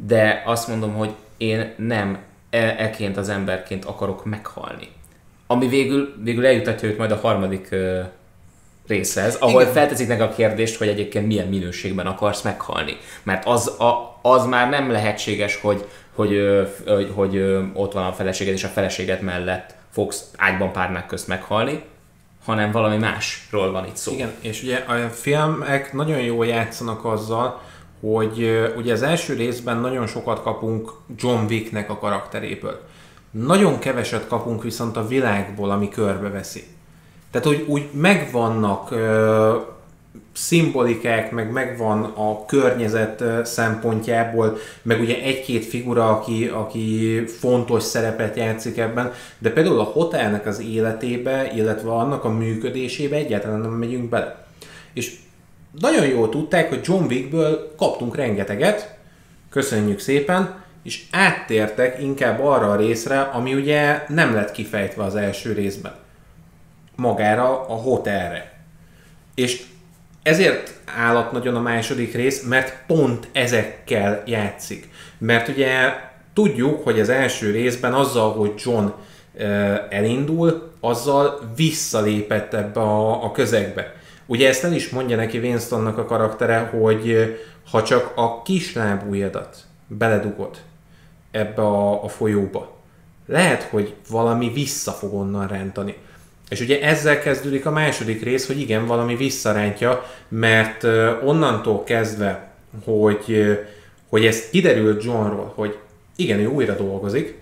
[0.06, 2.18] de azt mondom, hogy én nem
[2.50, 4.88] e- eként az emberként akarok meghalni.
[5.48, 7.76] Ami végül, végül eljutatja őt majd a harmadik
[8.88, 9.74] részhez, ahol Igen.
[9.74, 12.98] felteszik meg a kérdést, hogy egyébként milyen minőségben akarsz meghalni.
[13.24, 16.38] Mert az, a, az már nem lehetséges, hogy, hogy,
[16.86, 17.38] hogy, hogy
[17.74, 21.82] ott van a feleséged, és a feleséged mellett fogsz ágyban párnák közt meghalni,
[22.46, 24.12] hanem valami másról van itt szó.
[24.12, 27.62] Igen, és ugye a filmek nagyon jól játszanak azzal,
[28.02, 32.82] hogy ugye az első részben nagyon sokat kapunk John Wicknek a karakteréből.
[33.32, 36.64] Nagyon keveset kapunk viszont a világból, ami körbeveszi.
[37.32, 39.56] Tehát, hogy úgy megvannak ö,
[40.34, 48.78] szimbolikák, meg megvan a környezet szempontjából, meg ugye egy-két figura, aki, aki fontos szerepet játszik
[48.78, 54.46] ebben, de például a hotelnek az életébe, illetve annak a működésébe egyáltalán nem megyünk bele.
[54.94, 55.16] És
[55.80, 58.98] nagyon jól tudták, hogy John Wickből kaptunk rengeteget,
[59.50, 65.54] köszönjük szépen, és áttértek inkább arra a részre, ami ugye nem lett kifejtve az első
[65.54, 65.94] részben
[67.02, 68.52] magára a hotelre.
[69.36, 69.64] És
[70.24, 74.90] ezért állat nagyon a második rész, mert pont ezekkel játszik.
[75.18, 75.94] Mert ugye
[76.34, 78.88] tudjuk, hogy az első részben azzal, hogy John
[79.90, 83.96] elindul, azzal visszalépett ebbe a, a közegbe.
[84.26, 87.36] Ugye ezt el is mondja neki Winstonnak a karaktere, hogy
[87.72, 90.58] ha csak a kislábújadat beledugod
[91.32, 92.78] ebbe a, a folyóba,
[93.26, 95.96] lehet, hogy valami vissza fog onnan rántani.
[96.52, 100.84] És ugye ezzel kezdődik a második rész, hogy igen, valami visszarántja, mert
[101.24, 102.52] onnantól kezdve,
[102.84, 103.58] hogy,
[104.10, 105.78] hogy ez kiderült Johnról, hogy
[106.16, 107.38] igen, ő újra dolgozik,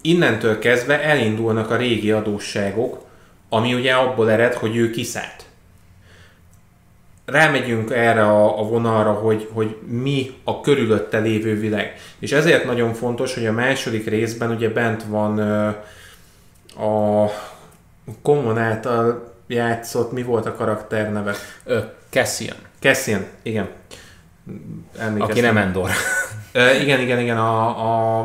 [0.00, 3.04] innentől kezdve elindulnak a régi adósságok,
[3.48, 5.44] ami ugye abból ered, hogy ő kiszállt.
[7.24, 11.94] Rámegyünk erre a, a vonalra, hogy, hogy mi a körülötte lévő világ.
[12.18, 15.38] És ezért nagyon fontos, hogy a második részben ugye bent van
[16.76, 17.30] a
[18.22, 21.34] Common által játszott, mi volt a karakter neve?
[21.64, 21.78] Ö,
[22.10, 22.56] Cassian.
[22.80, 23.68] Cassian, igen.
[25.18, 25.90] Aki nem Endor.
[26.52, 27.68] Ö, igen, igen, igen, a,
[28.20, 28.24] a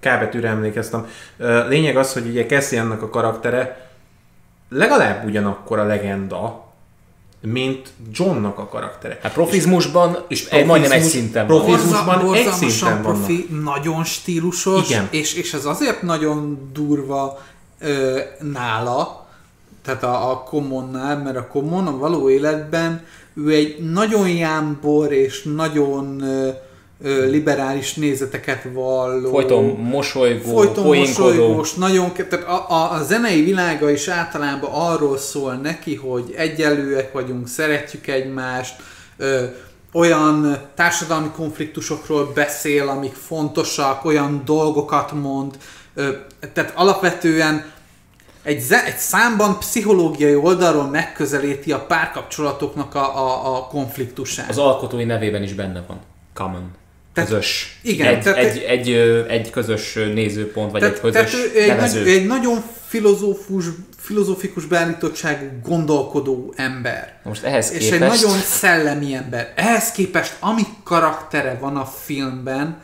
[0.00, 1.06] K betűre emlékeztem.
[1.36, 3.90] Ö, lényeg az, hogy ugye Cassiannak a karaktere
[4.68, 6.66] legalább ugyanakkor a legenda,
[7.40, 9.18] mint Johnnak a karaktere.
[9.22, 11.64] Hát profizmusban és profizmus, majdnem egy szinten van.
[11.64, 13.64] Profizmusban egy szinten profi, vannak.
[13.64, 15.08] nagyon stílusos, Igen.
[15.10, 17.38] És, és ez azért nagyon durva
[17.80, 18.18] ö,
[18.52, 19.26] nála,
[19.84, 25.42] tehát a, a Commonnál, mert a Common a való életben ő egy nagyon jámbor és
[25.42, 26.48] nagyon ö,
[27.02, 29.30] ö, liberális nézeteket valló.
[29.30, 35.54] Folyton mosolygó, folyton mosolygós, nagyon, tehát a, a, a zenei világa is általában arról szól
[35.54, 38.74] neki, hogy egyenlőek vagyunk, szeretjük egymást,
[39.16, 39.44] ö,
[39.92, 45.58] olyan társadalmi konfliktusokról beszél, amik fontosak, olyan dolgokat mond,
[46.52, 47.64] tehát alapvetően
[48.42, 54.48] egy, egy számban pszichológiai oldalról megközelíti a párkapcsolatoknak a, a, a konfliktusát.
[54.48, 56.00] Az alkotói nevében is benne van.
[56.34, 56.70] Common.
[57.12, 57.80] Közös.
[57.82, 58.90] Tehát, igen, egy, tehát, egy, egy,
[59.28, 62.06] egy, közös nézőpont, vagy tehát, egy közös tehát egy, nevező.
[62.06, 63.64] egy nagyon filozófus,
[63.98, 67.20] filozófikus beállítottságú, gondolkodó ember.
[67.24, 67.86] Most ehhez képest...
[67.86, 69.52] És egy nagyon szellemi ember.
[69.56, 72.80] Ehhez képest, ami karaktere van a filmben,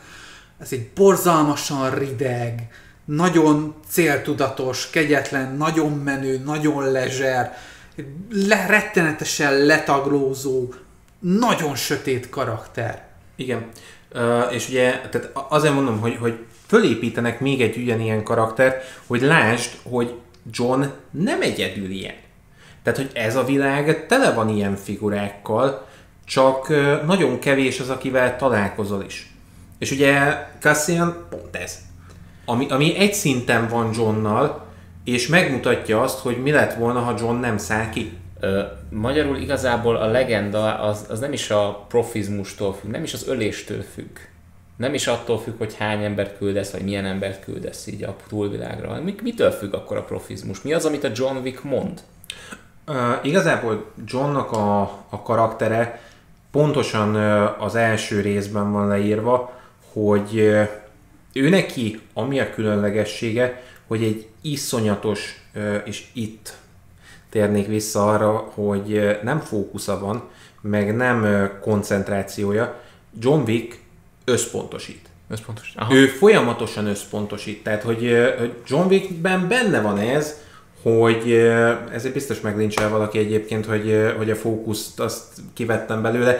[0.61, 2.67] ez egy borzalmasan rideg,
[3.05, 7.57] nagyon céltudatos, kegyetlen, nagyon menő, nagyon lezser,
[8.31, 10.73] le, rettenetesen letaglózó,
[11.19, 13.03] nagyon sötét karakter.
[13.35, 13.69] Igen.
[14.13, 19.71] Uh, és ugye tehát azért mondom, hogy, hogy fölépítenek még egy ugyanilyen karaktert, hogy lásd,
[19.83, 20.13] hogy
[20.51, 22.15] John nem egyedül ilyen.
[22.83, 25.87] Tehát, hogy ez a világ tele van ilyen figurákkal,
[26.25, 26.67] csak
[27.05, 29.33] nagyon kevés az, akivel találkozol is.
[29.79, 31.77] És ugye Cassian pont ez
[32.45, 34.65] ami, ami egy szinten van Johnnal,
[35.03, 38.17] és megmutatja azt, hogy mi lett volna, ha John nem száll ki.
[38.39, 43.27] Ö, magyarul igazából a legenda az, az nem is a profizmustól függ, nem is az
[43.27, 44.17] öléstől függ.
[44.77, 49.01] Nem is attól függ, hogy hány embert küldesz, vagy milyen embert küldesz így a túlvilágra.
[49.03, 50.61] Mi, mitől függ akkor a profizmus?
[50.61, 52.01] Mi az, amit a John Wick mond?
[52.87, 56.01] Uh, igazából Johnnak a, a karaktere
[56.51, 59.53] pontosan uh, az első részben van leírva,
[59.93, 60.67] hogy uh,
[61.37, 65.35] ő neki, ami a különlegessége, hogy egy iszonyatos,
[65.85, 66.53] és itt
[67.29, 70.29] térnék vissza arra, hogy nem fókusza van,
[70.61, 72.81] meg nem koncentrációja,
[73.19, 73.79] John Wick
[74.25, 75.09] összpontosít.
[75.29, 75.77] Összpontosít.
[75.77, 75.93] Aha.
[75.93, 77.63] Ő folyamatosan összpontosít.
[77.63, 78.01] Tehát, hogy,
[78.67, 80.43] John Wickben benne van ez,
[80.81, 81.31] hogy
[81.91, 86.39] ezért biztos meglincsel valaki egyébként, hogy, hogy a fókuszt azt kivettem belőle,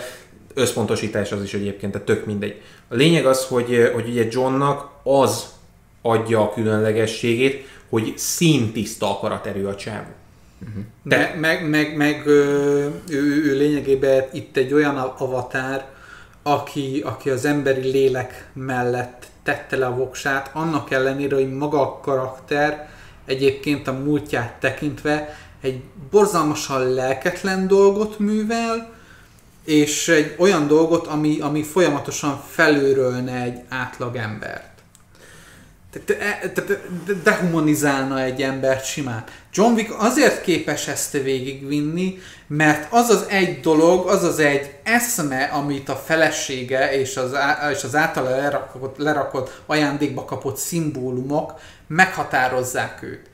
[0.55, 2.61] összpontosítás az is egyébként, tehát tök mindegy.
[2.87, 5.45] A lényeg az, hogy, hogy ugye Johnnak az
[6.01, 10.09] adja a különlegességét, hogy színtiszta akaraterő a csávó.
[10.67, 10.83] Uh-huh.
[11.03, 15.93] De meg, meg, meg ő, ő lényegében itt egy olyan avatár,
[16.43, 21.99] aki, aki az emberi lélek mellett tette le a voksát, annak ellenére, hogy maga a
[21.99, 22.89] karakter
[23.25, 28.94] egyébként a múltját tekintve egy borzalmasan lelketlen dolgot művel,
[29.65, 34.73] és egy olyan dolgot, ami, ami folyamatosan felőrölne egy átlag embert.
[36.05, 36.87] Tehát
[37.23, 39.23] dehumanizálna egy embert simán.
[39.53, 45.43] John Wick azért képes ezt végigvinni, mert az az egy dolog, az az egy eszme,
[45.43, 47.35] amit a felesége és az,
[47.71, 51.53] és az általa lerakott, lerakott ajándékba kapott szimbólumok
[51.87, 53.29] meghatározzák őt.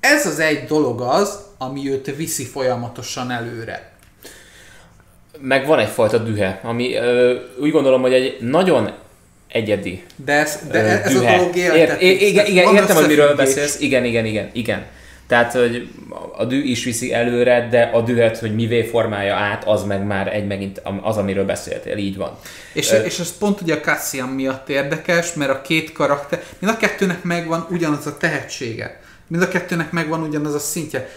[0.00, 3.95] Ez az egy dolog az, ami őt viszi folyamatosan előre
[5.40, 8.90] meg van egyfajta dühe, ami ö, úgy gondolom, hogy egy nagyon
[9.48, 11.32] egyedi De ez, de ez dühe.
[11.32, 11.56] a dolog.
[11.56, 13.80] Ért, igen, igen, értem, hogy miről beszélsz.
[13.80, 14.84] Igen, igen, igen, igen.
[15.26, 15.88] Tehát, hogy
[16.36, 20.34] a dű is viszi előre, de a dühet, hogy mivé formálja át, az meg már
[20.34, 22.38] egy megint az, amiről beszéltél, így van.
[22.72, 26.72] És, uh, és ez pont ugye a Cassian miatt érdekes, mert a két karakter, mind
[26.72, 29.00] a kettőnek megvan ugyanaz a tehetsége.
[29.28, 31.08] Mind a kettőnek megvan ugyanaz a szintje.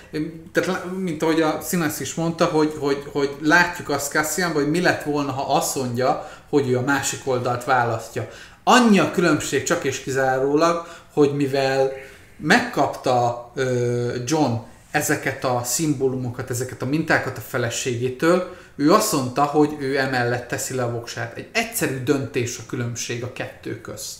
[0.51, 4.81] Tehát, mint ahogy a Színász is mondta, hogy, hogy, hogy látjuk azt Cassianban, hogy mi
[4.81, 8.29] lett volna, ha azt mondja, hogy ő a másik oldalt választja.
[8.63, 11.91] Annyi a különbség csak és kizárólag, hogy mivel
[12.37, 14.53] megkapta uh, John
[14.91, 20.73] ezeket a szimbólumokat, ezeket a mintákat a feleségétől, ő azt mondta, hogy ő emellett teszi
[20.73, 21.37] le a voksát.
[21.37, 24.17] Egy egyszerű döntés a különbség a kettő közt.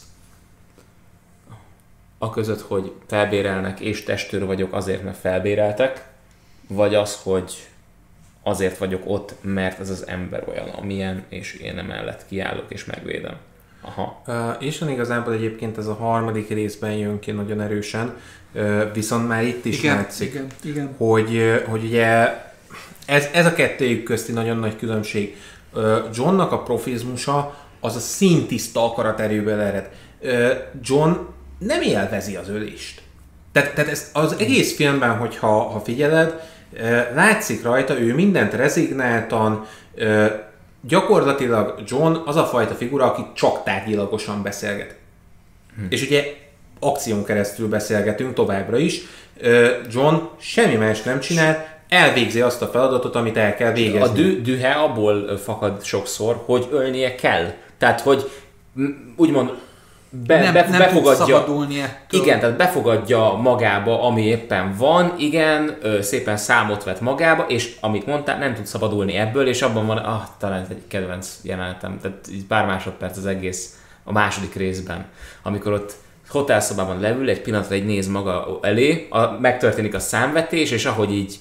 [2.21, 6.08] A között, hogy felbérelnek és testőr vagyok azért, mert felbéreltek,
[6.67, 7.67] vagy az, hogy
[8.43, 13.36] azért vagyok ott, mert ez az ember olyan, amilyen, és én emellett kiállok és megvédem.
[13.82, 14.21] Aha.
[14.27, 18.17] Uh, és van igazából egyébként ez a harmadik részben jön ki nagyon erősen,
[18.53, 20.93] uh, viszont már itt is igen, látszik, igen, igen.
[20.97, 22.27] Hogy, hogy ugye
[23.05, 25.36] ez, ez a kettőjük közti nagyon nagy különbség.
[25.73, 29.89] Uh, Johnnak a profizmusa az a szintiszta akaraterőből ered.
[30.82, 31.12] John
[31.60, 33.02] nem élvezi az ölést.
[33.52, 36.50] Tehát, tehát ez az egész filmben, hogyha ha figyeled,
[37.13, 39.65] látszik rajta, ő mindent rezignáltan,
[40.82, 44.95] gyakorlatilag John az a fajta figura, aki csak tárgyilagosan beszélget.
[45.76, 45.86] Hm.
[45.89, 46.24] És ugye
[46.80, 49.02] akción keresztül beszélgetünk továbbra is.
[49.91, 54.00] John semmi más nem csinál, elvégzi azt a feladatot, amit el kell végezni.
[54.00, 57.54] A dü- dühe abból fakad sokszor, hogy ölnie kell.
[57.78, 58.30] Tehát, hogy
[59.15, 59.52] úgymond
[60.10, 61.45] be, nem, be, nem befogadja,
[62.10, 68.06] Igen, tehát befogadja magába, ami éppen van, igen, ö, szépen számot vett magába, és amit
[68.06, 72.45] mondtál, nem tud szabadulni ebből, és abban van, ah, talán egy kedvenc jelenetem, tehát így
[72.45, 75.06] pár másodperc az egész a második részben,
[75.43, 75.93] amikor ott
[76.30, 81.36] hotelszobában leül, egy pillanatra egy néz maga elé, a, megtörténik a számvetés, és ahogy így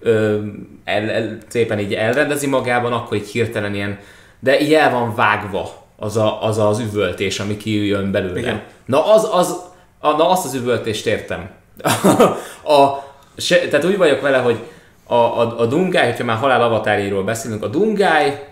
[0.00, 0.38] ö,
[0.84, 3.98] el, el, szépen így elrendezi magában, akkor így hirtelen ilyen,
[4.40, 8.38] de így el van vágva az a, az, az üvöltés, ami kijön belőle.
[8.38, 8.62] Igen.
[8.84, 9.62] Na, az, az,
[9.98, 11.50] a, na azt az üvöltést értem.
[12.76, 13.04] a,
[13.36, 14.58] se, tehát úgy vagyok vele, hogy
[15.04, 18.48] a, a, a Dungály, hogyha már halál avatáriról beszélünk, a Dungály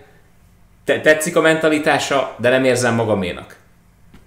[0.85, 3.55] te, tetszik a mentalitása, de nem érzem magaménak.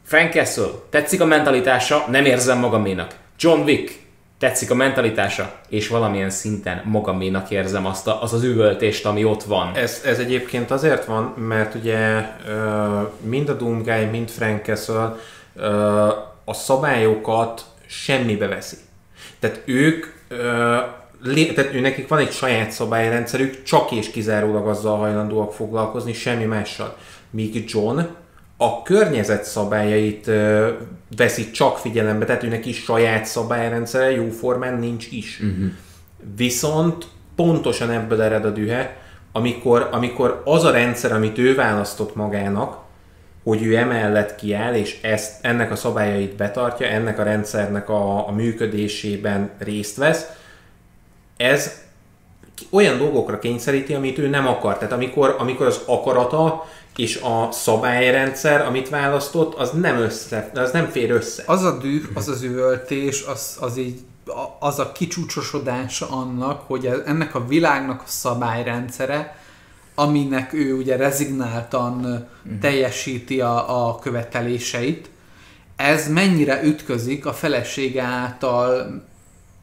[0.05, 3.15] Frank Castle, tetszik a mentalitása, nem érzem magaménak.
[3.39, 4.00] John Wick,
[4.41, 9.43] tetszik a mentalitása, és valamilyen szinten magaménak érzem azt a, az az üvöltést, ami ott
[9.43, 9.75] van.
[9.75, 12.29] Ez, ez egyébként azért van, mert ugye
[13.21, 15.17] mind a Doomguy, mind Frank Castle
[16.45, 18.77] a szabályokat semmibe veszi.
[19.39, 20.07] Tehát ők
[21.55, 26.97] tehát nekik van egy saját szabályrendszerük, csak és kizárólag azzal hajlandóak foglalkozni, semmi mással.
[27.31, 28.01] Míg John
[28.63, 30.31] a környezet szabályait
[31.17, 35.41] veszi csak figyelembe, tehát őnek is saját szabályrendszere, jóformán nincs is.
[35.41, 35.71] Uh-huh.
[36.37, 38.97] Viszont pontosan ebből ered a dühe,
[39.33, 42.79] amikor, amikor az a rendszer, amit ő választott magának,
[43.45, 48.33] hogy ő emellett kiáll, és ezt, ennek a szabályait betartja, ennek a rendszernek a, a
[48.33, 50.27] működésében részt vesz,
[51.37, 51.83] ez
[52.71, 54.79] olyan dolgokra kényszeríti, amit ő nem akar.
[54.79, 56.65] Tehát amikor, amikor az akarata
[56.97, 61.43] és a szabályrendszer, amit választott, az nem össze, az nem fér össze.
[61.47, 63.99] Az a düh, az az üvöltés, az, az így
[64.59, 69.39] az a kicsúcsosodása annak, hogy ennek a világnak a szabályrendszere,
[69.95, 72.59] aminek ő ugye rezignáltan uh-huh.
[72.61, 75.11] teljesíti a, a követeléseit,
[75.77, 79.03] ez mennyire ütközik a felesége által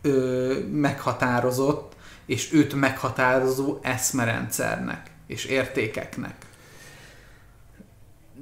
[0.01, 6.46] ö, meghatározott és őt meghatározó eszmerendszernek és értékeknek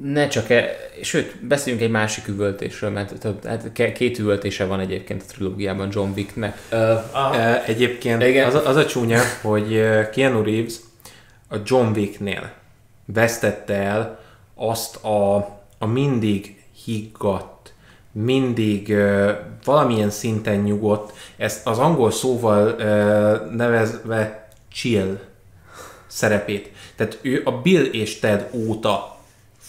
[0.01, 5.21] ne csak e, sőt, beszéljünk egy másik üvöltésről, mert több, hát két üvöltése van egyébként
[5.21, 6.57] a trilógiában John Wicknek.
[6.71, 8.47] Uh, egyébként igen.
[8.47, 10.73] Az, az a csúnya, hogy Keanu Reeves
[11.49, 12.51] a John Wicknél
[13.05, 14.19] vesztette el
[14.55, 15.35] azt a,
[15.77, 17.73] a mindig higgadt,
[18.11, 19.29] mindig uh,
[19.63, 25.19] valamilyen szinten nyugodt, ezt az angol szóval uh, nevezve chill
[26.07, 26.71] szerepét.
[26.95, 29.14] Tehát ő a Bill és Ted óta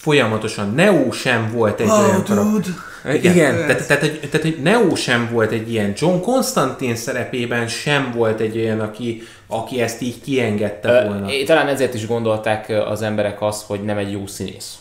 [0.06, 0.74] folyamatosan.
[0.74, 2.72] Neo sem volt egy oh, olyan karakter.
[3.14, 3.54] Igen, Igen.
[3.54, 5.92] Tehát, tehát, tehát, tehát egy Neo sem volt egy ilyen.
[5.96, 11.26] John Constantine szerepében sem volt egy olyan, aki, aki ezt így kiengedte volna.
[11.26, 14.74] Uh, talán ezért is gondolták az emberek azt, hogy nem egy jó színész.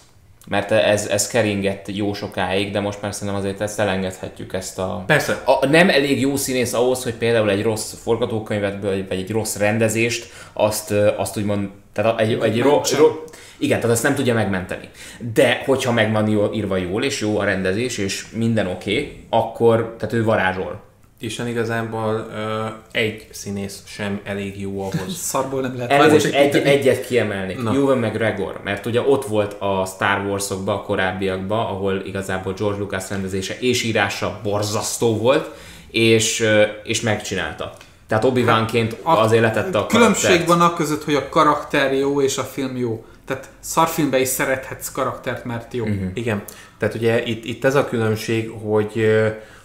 [0.48, 5.04] Mert ez, ez keringett jó sokáig, de most már szerintem azért ezt elengedhetjük ezt a...
[5.08, 5.42] Persze.
[5.46, 10.30] A, nem elég jó színész ahhoz, hogy például egy rossz forgatókönyvet, vagy egy rossz rendezést,
[10.54, 13.24] azt, azt úgymond, tehát egy, egy ro, ro,
[13.58, 14.90] igen, tehát ezt nem tudja megmenteni.
[15.34, 19.26] De hogyha meg van jól, írva jól, és jó a rendezés, és minden oké, okay,
[19.30, 20.84] akkor, tehát ő varázsol.
[21.20, 25.18] Isten igazából uh, egy színész sem elég jó ahhoz.
[25.32, 27.58] Szarból nem lehet Elnézést, egy, egyet kiemelnék.
[27.58, 33.10] Ewan McGregor, mert ugye ott volt a Star Wars-okban, a korábbiakban, ahol igazából George Lucas
[33.10, 35.50] rendezése és írása borzasztó volt,
[35.92, 37.74] és, ö, és megcsinálta.
[38.08, 40.48] Tehát obi ként A- azért letette a Különbség karaktert.
[40.48, 43.06] van a között, hogy a karakter jó és a film jó.
[43.26, 45.84] Tehát szarfilmben is szerethetsz karaktert, mert jó.
[45.84, 46.10] Uh-huh.
[46.14, 46.44] Igen.
[46.78, 49.06] Tehát ugye itt, itt ez a különbség, hogy,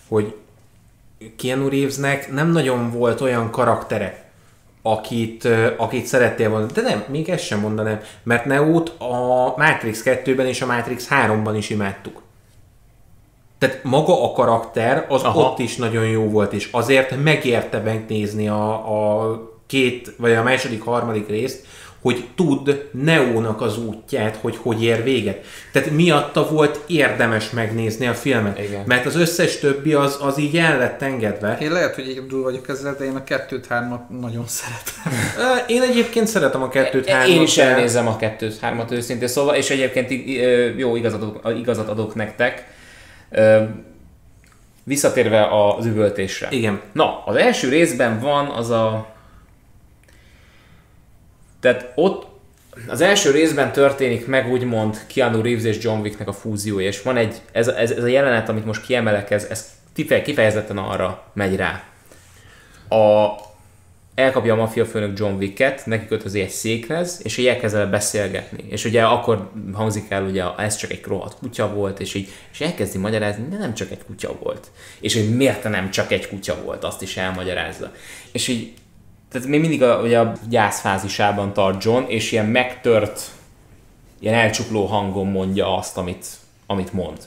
[0.09, 0.35] hogy
[1.37, 4.31] Keanu Reevesnek nem nagyon volt olyan karaktere,
[4.83, 6.67] akit, akit szerettél volna.
[6.67, 11.55] De nem, még ezt sem mondanám, mert Neót a Matrix 2-ben és a Matrix 3-ban
[11.57, 12.23] is imádtuk.
[13.59, 15.23] Tehát maga a karakter az.
[15.23, 15.41] Aha.
[15.41, 20.83] ott is nagyon jó volt, és azért megérte megnézni a, a két, vagy a második,
[20.83, 21.67] harmadik részt,
[22.01, 25.45] hogy tud Neónak az útját, hogy hogy ér véget.
[25.73, 28.59] Tehát miatta volt érdemes megnézni a filmet.
[28.59, 28.83] Igen.
[28.87, 31.59] Mert az összes többi az, az így el lett engedve.
[31.61, 35.13] Én lehet, hogy egyedül vagyok ezzel, de én a kettőt, hármat nagyon szeretem.
[35.67, 37.37] Én egyébként szeretem a kettőt, hármat.
[37.37, 40.11] Én is elnézem a kettőt, hármat őszintén szóval, és egyébként
[40.77, 42.67] jó igazat adok, igazat adok nektek.
[44.83, 46.49] Visszatérve az üvöltésre.
[46.51, 46.81] Igen.
[46.93, 49.19] Na, az első részben van az a...
[51.61, 52.27] Tehát ott
[52.89, 57.17] az első részben történik meg úgymond Keanu Reeves és John Wicknek a fúziója, és van
[57.17, 61.57] egy, ez, ez, ez a jelenet, amit most kiemelek, ez, ez kife- kifejezetten arra megy
[61.57, 61.83] rá.
[62.89, 63.29] A,
[64.15, 68.65] elkapja a maffia főnök John Wicket, neki kötözi egy székhez, és így elkezd beszélgetni.
[68.69, 72.61] És ugye akkor hangzik el, ugye ez csak egy rohadt kutya volt, és így és
[72.61, 74.71] elkezdi magyarázni, de nem csak egy kutya volt.
[75.01, 77.93] És hogy miért nem csak egy kutya volt, azt is elmagyarázza.
[78.33, 78.73] És így,
[79.31, 83.31] tehát még mindig a, ugye a gyászfázisában tart John, és ilyen megtört,
[84.19, 86.27] ilyen elcsukló hangon mondja azt, amit,
[86.67, 87.19] amit mond.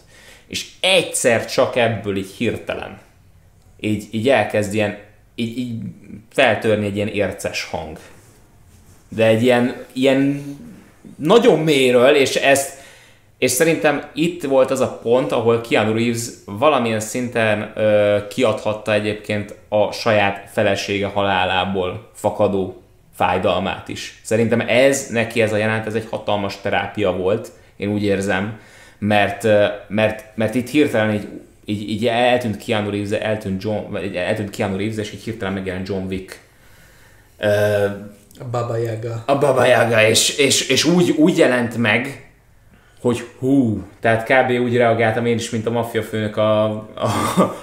[0.47, 2.99] És egyszer csak ebből így hirtelen
[3.83, 4.97] így, így elkezd ilyen,
[5.35, 5.75] így, így
[6.33, 7.97] feltörni egy ilyen érces hang.
[9.09, 10.43] De egy ilyen, ilyen
[11.17, 12.81] nagyon mélyről, és ezt,
[13.43, 19.55] és szerintem itt volt az a pont, ahol Keanu Reeves valamilyen szinten ö, kiadhatta egyébként
[19.69, 22.81] a saját felesége halálából fakadó
[23.15, 24.19] fájdalmát is.
[24.23, 28.59] Szerintem ez, neki ez a jelenet, ez egy hatalmas terápia volt, én úgy érzem,
[28.97, 29.47] mert,
[29.87, 31.27] mert, mert itt hirtelen így,
[31.65, 36.05] így, így eltűnt Keanu Reeves, eltűnt, John, eltűnt Keanu Reeves, és így hirtelen megjelent John
[36.07, 36.39] Wick.
[37.37, 37.47] Ö,
[38.39, 39.23] A Baba Yaga.
[39.25, 42.27] a Baba Yaga, és, és, és úgy, úgy jelent meg,
[43.03, 44.61] hogy hú, tehát kb.
[44.61, 46.85] úgy reagáltam én is, mint a maffia főnök a, a,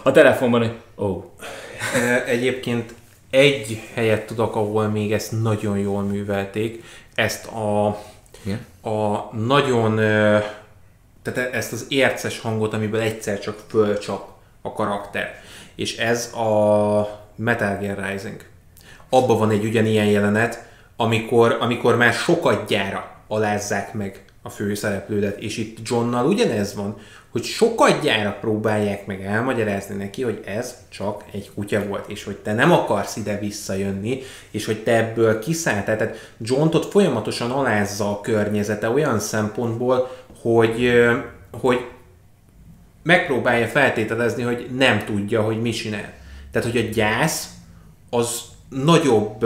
[0.02, 1.04] a telefonban, hogy ó.
[1.06, 1.24] Oh.
[2.26, 2.94] Egyébként
[3.30, 6.84] egy helyet tudok, ahol még ezt nagyon jól művelték.
[7.14, 7.98] Ezt a,
[8.44, 8.66] Igen?
[8.82, 9.96] a nagyon,
[11.22, 14.28] tehát ezt az érces hangot, amiből egyszer csak fölcsap
[14.62, 15.42] a karakter.
[15.74, 18.44] És ez a Metal Gear Rising.
[19.08, 26.26] Abban van egy ugyanilyen jelenet, amikor, amikor már sokadjára alázzák meg főszereplődet, és itt Johnnal
[26.26, 26.96] ugyanez van,
[27.30, 32.52] hogy sokadjára próbálják meg elmagyarázni neki, hogy ez csak egy kutya volt, és hogy te
[32.52, 35.96] nem akarsz ide visszajönni, és hogy te ebből kiszálltál.
[35.96, 40.92] Tehát John ott folyamatosan alázza a környezete olyan szempontból, hogy,
[41.60, 41.86] hogy
[43.02, 46.12] megpróbálja feltételezni, hogy nem tudja, hogy mi csinál.
[46.52, 47.48] Tehát, hogy a gyász
[48.10, 49.44] az nagyobb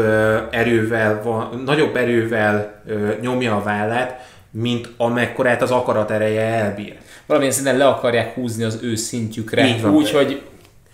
[0.51, 2.83] erővel, van, nagyobb erővel
[3.21, 6.97] nyomja a vállát, mint amekkorát az akarat ereje elbír.
[7.27, 9.67] Valamilyen szinten le akarják húzni az ő szintjükre.
[9.67, 9.95] Így van.
[9.95, 10.43] Úgy, hogy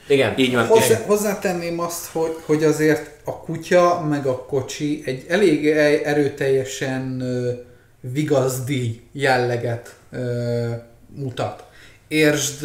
[0.09, 0.33] igen.
[0.37, 0.67] Így van.
[0.67, 7.23] Hozzá, hozzátenném azt, hogy, hogy azért a kutya meg a kocsi egy elég e- erőteljesen
[8.01, 9.95] vigazdi jelleget
[11.15, 11.65] mutat.
[12.09, 12.61] Értsd,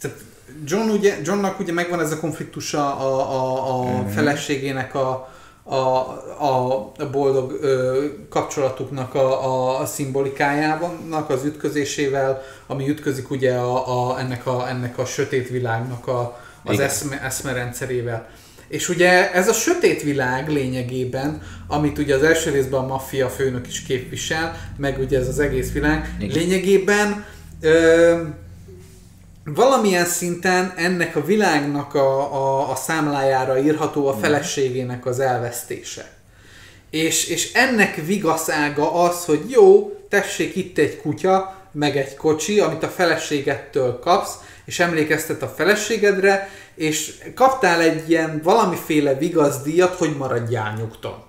[0.00, 0.16] tehát
[0.64, 4.06] John ugye, Johnnak ugye megvan ez a konfliktusa a, a, a mm-hmm.
[4.06, 5.33] feleségének a,
[5.64, 14.10] a, a, a boldog ö, kapcsolatuknak a, a szimbolikájának, az ütközésével, ami ütközik ugye a,
[14.10, 16.86] a, ennek, a, ennek a sötét világnak a, az Igen.
[16.86, 18.28] eszme, eszmerendszerével.
[18.68, 23.66] És ugye ez a sötét világ lényegében, amit ugye az első részben a maffia főnök
[23.66, 26.36] is képvisel, meg ugye ez az egész világ, Igen.
[26.36, 27.24] lényegében
[27.60, 28.22] ö,
[29.44, 36.12] valamilyen szinten ennek a világnak a, a, a számlájára írható a feleségének az elvesztése.
[36.90, 42.82] És, és ennek vigaszága az, hogy jó, tessék itt egy kutya, meg egy kocsi, amit
[42.82, 44.34] a feleségettől kapsz,
[44.64, 51.22] és emlékeztet a feleségedre, és kaptál egy ilyen valamiféle vigazdíjat, hogy maradjál nyugton.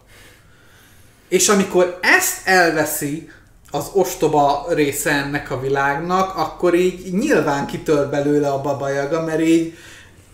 [1.27, 3.29] És amikor ezt elveszi
[3.75, 9.77] az ostoba része ennek a világnak, akkor így nyilván kitör belőle a babajaga, mert így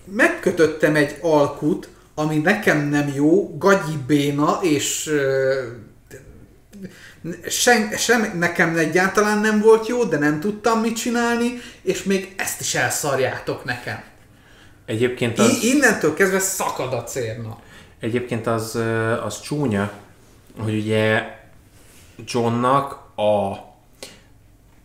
[0.05, 5.09] megkötöttem egy alkut, ami nekem nem jó, gagyi béna, és
[7.47, 12.59] sem, sem nekem egyáltalán nem volt jó, de nem tudtam mit csinálni, és még ezt
[12.61, 14.03] is elszarjátok nekem.
[14.85, 17.57] Egyébként az, I- innentől kezdve szakad a cérna.
[17.99, 18.79] egyébként az,
[19.25, 19.91] az csúnya,
[20.59, 21.23] hogy ugye
[22.25, 23.51] Johnnak a,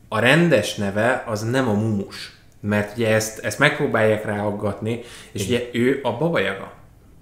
[0.08, 2.34] a rendes neve az nem a mumus.
[2.60, 5.00] Mert ugye ezt, ezt megpróbálják ráaggatni,
[5.32, 6.72] és ugye ő a babajaga,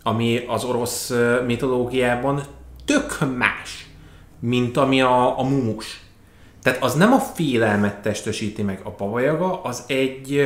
[0.02, 1.12] ami az orosz
[1.46, 2.42] mitológiában
[2.84, 3.86] tök más,
[4.38, 6.02] mint ami a, a mumus.
[6.62, 8.80] Tehát az nem a félelmet testesíti meg.
[8.82, 10.42] A babajaga az egy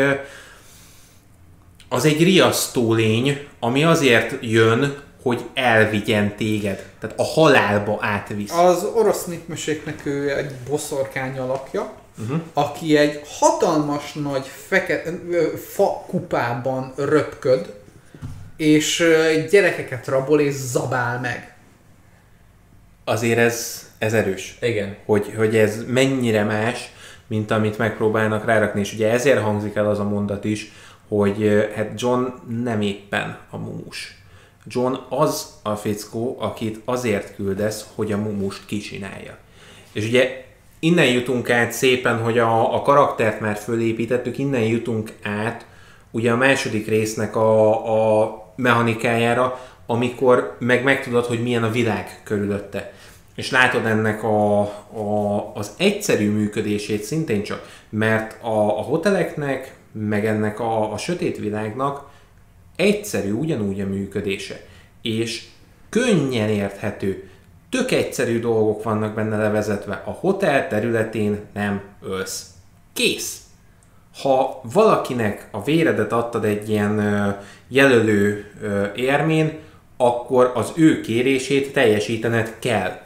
[1.88, 6.86] az egy riasztó lény, ami azért jön, hogy elvigyen téged.
[7.00, 8.52] Tehát a halálba átvisz.
[8.52, 11.92] Az orosz népmeséknek ő egy boszorkány alakja,
[12.22, 12.40] uh-huh.
[12.52, 17.74] aki egy hatalmas nagy feke, ö, fa kupában röpköd,
[18.56, 19.04] és
[19.50, 21.56] gyerekeket rabol és zabál meg.
[23.04, 24.58] Azért ez, ez erős.
[24.60, 24.96] Igen.
[25.04, 26.92] Hogy, hogy ez mennyire más,
[27.26, 28.80] mint amit megpróbálnak rárakni.
[28.80, 30.72] És ugye ezért hangzik el az a mondat is,
[31.08, 32.24] hogy hát John
[32.62, 34.16] nem éppen a mumus.
[34.68, 39.36] John az a fickó, akit azért küldesz, hogy a mumust kicsinálja.
[39.92, 40.44] És ugye
[40.78, 45.66] innen jutunk át szépen, hogy a, a karaktert már fölépítettük, innen jutunk át
[46.10, 52.92] ugye a második résznek a, a mechanikájára, amikor meg megtudod, hogy milyen a világ körülötte.
[53.34, 60.26] És látod ennek a, a, az egyszerű működését szintén csak, mert a, a hoteleknek, meg
[60.26, 62.10] ennek a, a sötét világnak
[62.78, 64.60] egyszerű ugyanúgy a működése.
[65.02, 65.44] És
[65.88, 67.30] könnyen érthető,
[67.70, 70.02] tök egyszerű dolgok vannak benne levezetve.
[70.06, 72.46] A hotel területén nem ölsz.
[72.92, 73.40] Kész!
[74.22, 77.36] Ha valakinek a véredet adtad egy ilyen
[77.68, 78.44] jelölő
[78.96, 79.58] érmén,
[79.96, 83.00] akkor az ő kérését teljesítened kell.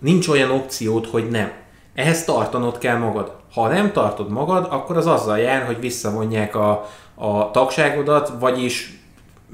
[0.00, 1.52] Nincs olyan opciód, hogy nem.
[1.94, 3.36] Ehhez tartanod kell magad.
[3.52, 6.90] Ha nem tartod magad, akkor az azzal jár, hogy visszavonják a,
[7.22, 8.98] a tagságodat, vagyis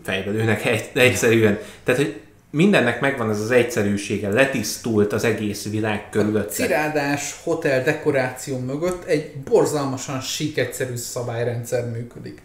[0.03, 1.59] fejbe lőnek egy, egyszerűen.
[1.85, 6.53] Tehát, hogy mindennek megvan ez az egyszerűsége, letisztult az egész világ körülötte.
[6.53, 12.43] Cirádás hotel dekoráció mögött egy borzalmasan sík egyszerű szabályrendszer működik.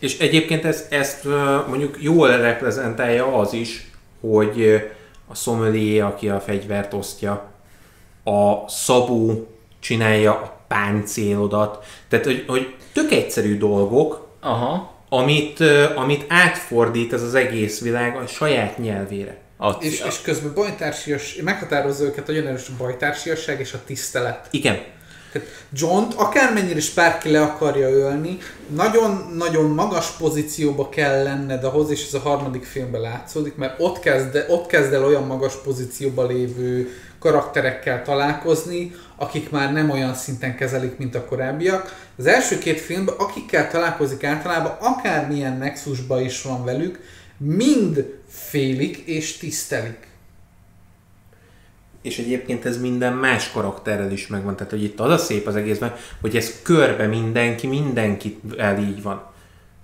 [0.00, 1.24] És egyébként ez, ezt
[1.68, 4.82] mondjuk jól reprezentálja az is, hogy
[5.26, 7.50] a sommelier, aki a fegyvert osztja,
[8.24, 14.94] a szabó csinálja a páncélodat, tehát hogy, hogy tök egyszerű dolgok, Aha.
[15.08, 15.60] amit,
[15.94, 19.38] amit átfordít ez az egész világ a saját nyelvére.
[19.56, 24.48] A, És, és közben bajtársias, meghatározza őket nagyon erős a bajtársiasság és a tisztelet.
[24.50, 24.78] Igen,
[25.32, 28.38] Tehát john akármennyire is bárki le akarja ölni,
[28.74, 34.44] nagyon-nagyon magas pozícióba kell lenned ahhoz, és ez a harmadik filmben látszódik, mert ott kezd,
[34.48, 36.88] ott kezd el olyan magas pozícióba lévő
[37.20, 42.08] karakterekkel találkozni, akik már nem olyan szinten kezelik, mint a korábbiak.
[42.16, 47.00] Az első két filmben, akikkel találkozik általában, akármilyen nexusba is van velük,
[47.36, 50.08] mind félik és tisztelik.
[52.02, 54.56] és egyébként ez minden más karakterrel is megvan.
[54.56, 59.22] Tehát, hogy itt az a szép az egészben, hogy ez körbe mindenki, mindenkivel így van.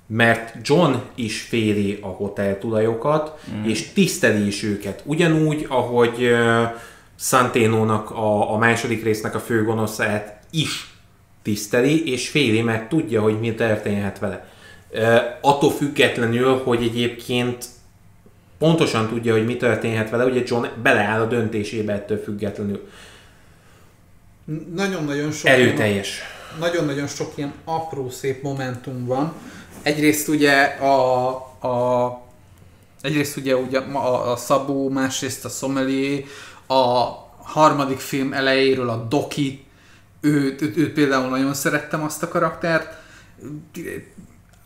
[0.06, 3.64] Mert John is féli a hotel tulajokat, mm.
[3.64, 5.02] és tiszteli is őket.
[5.04, 6.62] Ugyanúgy, ahogy uh,
[7.18, 10.94] Santénónak a, a második résznek a főgonoszát is
[11.42, 14.48] tiszteli, és féli, mert tudja, hogy mi történhet vele.
[14.92, 17.64] Uh, attól függetlenül, hogy egyébként
[18.58, 22.88] pontosan tudja, hogy mi történhet vele, ugye John beleáll a döntésébe ettől függetlenül.
[24.74, 26.20] Nagyon-nagyon sok Erőteljes.
[26.60, 29.32] nagyon-nagyon sok ilyen apró szép momentum van.
[29.82, 31.28] Egyrészt ugye a,
[31.68, 32.20] a
[33.00, 36.24] egyrészt ugye, ugye a, a Szabó, másrészt a Sommelier,
[36.66, 37.08] a
[37.42, 39.64] harmadik film elejéről a Doki,
[40.20, 42.94] őt, őt, őt például nagyon szerettem azt a karaktert.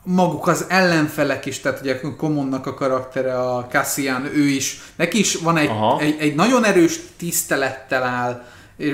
[0.03, 5.35] Maguk az ellenfelek is, tehát ugye Komonnak a karaktere, a Cassian, ő is, neki is
[5.35, 6.01] van egy, Aha.
[6.01, 8.45] egy, egy nagyon erős tisztelettel áll,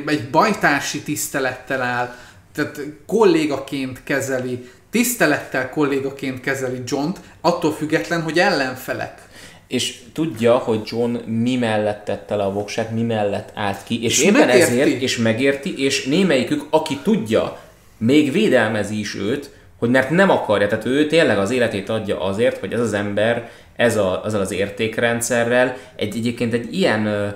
[0.06, 2.14] egy bajtársi tisztelettel áll,
[2.54, 9.25] tehát kollégaként kezeli, tisztelettel kollégaként kezeli John-t, attól független, hogy ellenfelek.
[9.66, 14.18] És tudja, hogy John mi mellett tette le a voksát, mi mellett állt ki, és,
[14.18, 14.60] És éppen megérti.
[14.60, 17.58] ezért, és megérti, és némelyikük, aki tudja,
[17.96, 22.58] még védelmezi is őt, hogy mert nem akarja, tehát ő tényleg az életét adja azért,
[22.58, 27.34] hogy ez az ember ez a, azzal az értékrendszerrel egy, egyébként egy ilyen,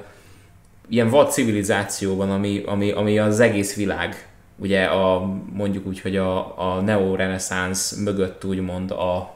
[0.88, 6.58] ilyen vad civilizációban, ami, ami, ami az egész világ, ugye a, mondjuk úgy, hogy a,
[6.58, 9.34] a neo-reneszánsz mögött úgymond a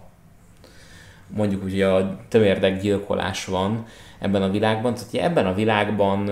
[1.36, 3.86] mondjuk úgy a tömérdek gyilkolás van
[4.18, 6.30] ebben a világban, tehát hogy ebben a világban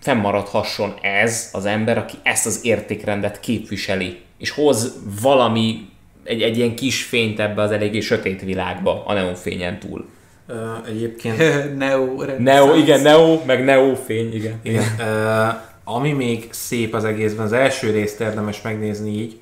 [0.00, 5.88] fennmaradhasson ez az ember, aki ezt az értékrendet képviseli, és hoz valami,
[6.24, 10.08] egy, egy ilyen kis fényt ebbe az eléggé sötét világba, a neonfényen túl.
[10.48, 10.54] Uh,
[10.88, 11.36] egyébként...
[11.78, 14.60] Neo, Neo, igen, Neo, meg Neo fény, igen.
[14.62, 14.84] igen.
[14.98, 15.54] Uh,
[15.84, 19.40] ami még szép az egészben, az első részt érdemes megnézni így,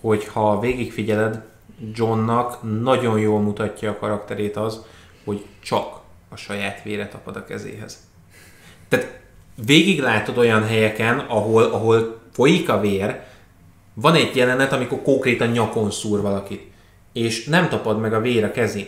[0.00, 1.42] hogy ha végigfigyeled,
[1.94, 4.84] Johnnak nagyon jól mutatja a karakterét az,
[5.24, 7.98] hogy csak a saját vére tapad a kezéhez.
[8.88, 9.20] Tehát
[9.66, 13.20] végig látod olyan helyeken, ahol, ahol folyik a vér,
[13.94, 16.70] van egy jelenet, amikor konkrétan nyakon szúr valakit,
[17.12, 18.86] és nem tapad meg a vér a kezén.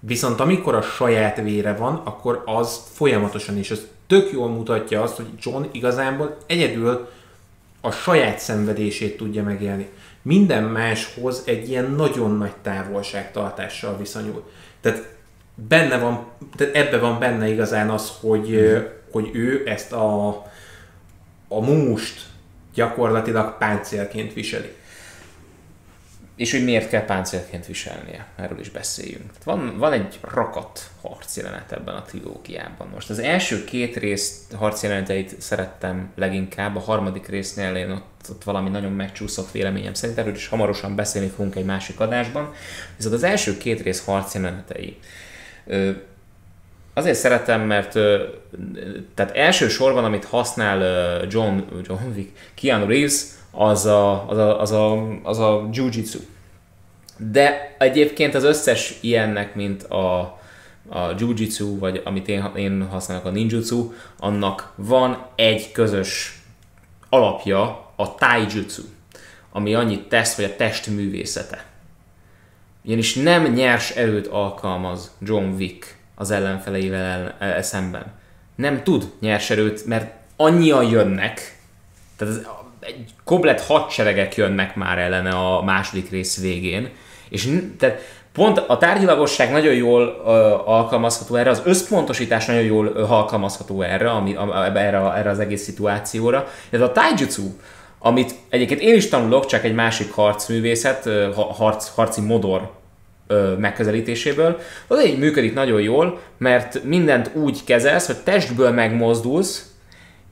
[0.00, 5.16] Viszont amikor a saját vére van, akkor az folyamatosan is, az tök jól mutatja azt,
[5.16, 7.08] hogy John igazából egyedül
[7.80, 9.88] a saját szenvedését tudja megélni.
[10.22, 14.50] Minden máshoz egy ilyen nagyon nagy távolságtartással viszonyul.
[14.80, 15.14] Tehát
[15.54, 18.76] benne van, tehát ebbe van benne igazán az, hogy, mm.
[19.10, 20.28] hogy ő ezt a,
[21.48, 22.26] a mumust
[22.74, 24.74] gyakorlatilag páncélként viseli.
[26.36, 29.30] És hogy miért kell páncélként viselnie, erről is beszéljünk.
[29.44, 32.88] Van, van egy rakat harcjelenet ebben a trilógiában.
[32.94, 38.68] Most az első két rész harcjeleneteit szerettem leginkább, a harmadik résznél én ott, ott valami
[38.68, 42.52] nagyon megcsúszott véleményem szerint, erről is hamarosan beszélni fogunk egy másik adásban.
[42.96, 44.98] Viszont az első két rész harcjelenetei
[46.94, 47.92] Azért szeretem, mert
[49.14, 50.80] tehát elsősorban, amit használ
[51.28, 56.18] John, John Wick, Keanu Reeves, az a, az a, az a, az a jiu-jitsu.
[57.16, 60.18] De egyébként az összes ilyennek, mint a,
[60.88, 66.42] a jiu-jitsu, vagy amit én, én használok a ninjutsu, annak van egy közös
[67.08, 68.82] alapja, a taijutsu,
[69.52, 71.64] ami annyit tesz, hogy a test művészete.
[72.84, 78.12] Ugyanis nem nyers erőt alkalmaz John Wick az ellenfeleivel el, el, szemben.
[78.54, 81.58] Nem tud nyers erőt, mert annyian jönnek,
[82.16, 82.46] tehát ez,
[82.80, 86.90] egy komplet hadseregek jönnek már ellene a második rész végén,
[87.28, 88.00] és tehát
[88.32, 90.28] pont a tárgyilagosság nagyon jól uh,
[90.68, 95.62] alkalmazható erre, az összpontosítás nagyon jól uh, alkalmazható erre, ami, a, erre, erre az egész
[95.62, 96.48] szituációra.
[96.70, 97.42] Ez a taijutsu,
[98.02, 102.70] amit egyébként én is tanulok, csak egy másik harcművészet, harc, harci modor
[103.58, 109.64] megközelítéséből, az így működik nagyon jól, mert mindent úgy kezelsz, hogy testből megmozdulsz,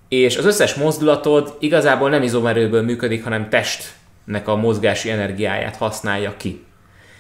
[0.09, 6.65] és az összes mozdulatod igazából nem izomerőből működik, hanem testnek a mozgási energiáját használja ki.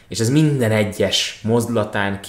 [0.09, 2.21] És ez minden egyes mozdulatán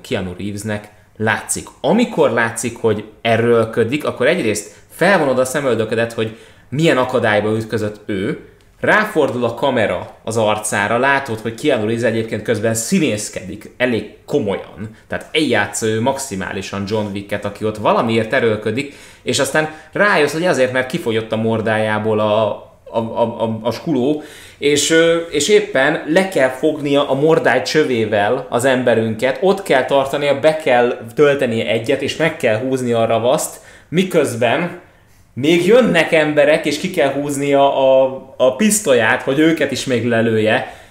[0.00, 1.68] Keanu Reevesnek látszik.
[1.80, 6.36] Amikor látszik, hogy erőlködik, akkor egyrészt felvonod a szemöldökedet, hogy
[6.68, 8.48] milyen akadályba ütközött ő,
[8.80, 14.90] ráfordul a kamera az arcára, látod, hogy Keanu Reeves egyébként közben színészkedik, elég komolyan.
[15.08, 20.72] Tehát eljátsz ő maximálisan John Wicket, aki ott valamiért erőlködik, és aztán rájössz, hogy azért,
[20.72, 22.48] mert kifogyott a mordájából a,
[22.84, 24.22] a, a, a, a skuló,
[24.58, 24.94] és,
[25.30, 30.98] és éppen le kell fognia a mordály csövével az emberünket, ott kell tartania, be kell
[31.14, 34.80] töltenie egyet, és meg kell húzni a ravaszt, miközben
[35.34, 38.04] még jönnek emberek, és ki kell húzni a,
[38.36, 40.82] a, pisztolyát, hogy őket is még lelője.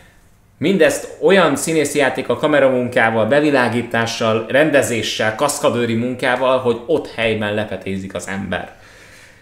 [0.58, 8.28] Mindezt olyan színészi játék a kameramunkával, bevilágítással, rendezéssel, kaszkadőri munkával, hogy ott helyben lepetézik az
[8.28, 8.76] ember.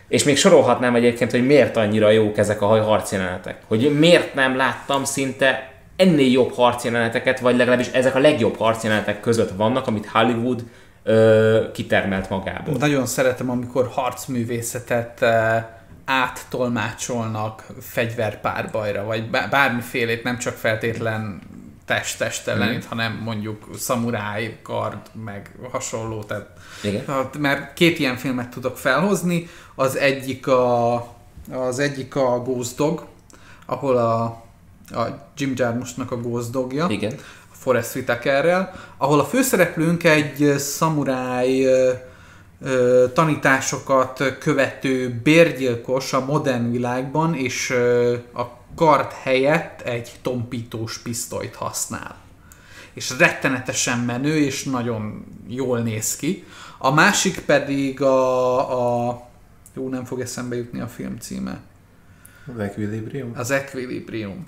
[0.08, 3.58] És még sorolhatnám egyébként, hogy miért annyira jók ezek a harcjelenetek.
[3.68, 9.52] Hogy miért nem láttam szinte ennél jobb harcjeleneteket, vagy legalábbis ezek a legjobb harcjelenetek között
[9.58, 10.64] vannak, amit Hollywood
[11.04, 12.76] ö, kitermelt magából.
[12.78, 15.26] Nagyon szeretem, amikor harcművészetet
[16.06, 21.42] áttolmácsolnak fegyverpárbajra, vagy bármifélét, nem csak feltétlen
[21.86, 22.90] test-test ellenét, mm.
[22.90, 26.24] hanem mondjuk szamuráj, kard, meg hasonló.
[26.24, 26.48] Tehát,
[26.84, 27.04] Igen.
[27.40, 29.48] Mert két ilyen filmet tudok felhozni.
[29.76, 30.96] Az egyik a,
[31.52, 33.06] az egyik a Ghost Dog,
[33.66, 34.24] ahol a,
[35.00, 36.88] a Jim Jarmusnak a Ghost Dogja.
[36.90, 37.14] Igen
[37.62, 41.66] Forrest Whitakerrel, ahol a főszereplőnk egy szamuráj
[43.14, 47.70] tanításokat követő bérgyilkos a modern világban, és
[48.34, 48.44] a
[48.76, 52.16] kart helyett egy tompítós pisztolyt használ.
[52.94, 56.46] És rettenetesen menő, és nagyon jól néz ki.
[56.78, 59.22] A másik pedig a, a
[59.74, 61.60] jó, nem fog eszembe jutni a film címe.
[62.54, 63.32] Az Equilibrium?
[63.36, 64.44] Az Equilibrium.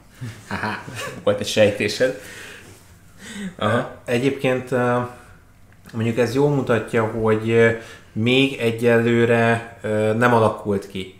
[0.48, 0.84] Haha,
[1.24, 2.22] volt egy sejtésed.
[3.56, 3.92] Aha.
[4.06, 4.70] Egyébként
[5.94, 7.78] mondjuk ez jól mutatja, hogy
[8.12, 9.78] még egyelőre
[10.18, 11.16] nem alakult ki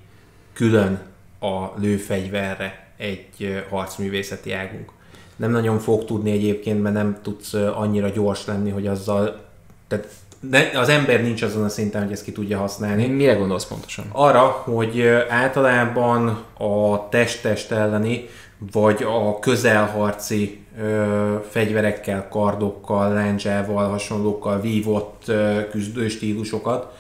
[0.54, 1.00] külön
[1.40, 4.92] a lőfegyverre egy harcművészeti águnk.
[5.36, 9.42] nem nagyon fog tudni egyébként, mert nem tudsz annyira gyors lenni, hogy azzal,
[9.88, 10.08] tehát
[10.50, 13.08] de az ember nincs azon a szinten, hogy ezt ki tudja használni.
[13.08, 14.06] Mire gondolsz pontosan?
[14.12, 16.28] Arra, hogy általában
[16.58, 18.30] a test-test elleni,
[18.72, 26.98] vagy a közelharci ö, fegyverekkel, kardokkal, láncsával, hasonlókkal vívott ö, küzdőstílusokat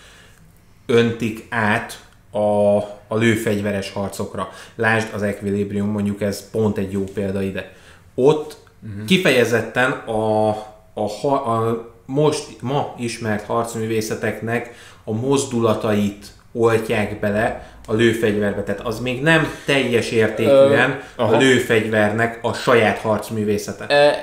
[0.85, 4.49] öntik át a, a lőfegyveres harcokra.
[4.75, 7.73] Lásd az Equilibrium, mondjuk ez pont egy jó példa ide.
[8.15, 9.05] Ott uh-huh.
[9.05, 10.49] kifejezetten a,
[10.93, 18.63] a, a most ma ismert harcművészeteknek a mozdulatait oltják bele a lőfegyverbe.
[18.63, 23.87] Tehát az még nem teljes értékűen Ö, a lőfegyvernek a saját harcművészete.
[23.87, 24.15] E,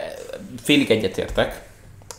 [0.63, 1.61] félig egyetértek.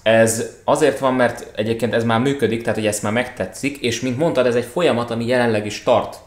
[0.04, 4.18] Ez azért van, mert egyébként ez már működik, tehát hogy ezt már megtetszik, és mint
[4.18, 6.18] mondtad, ez egy folyamat, ami jelenleg is tart.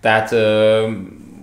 [0.00, 0.34] Tehát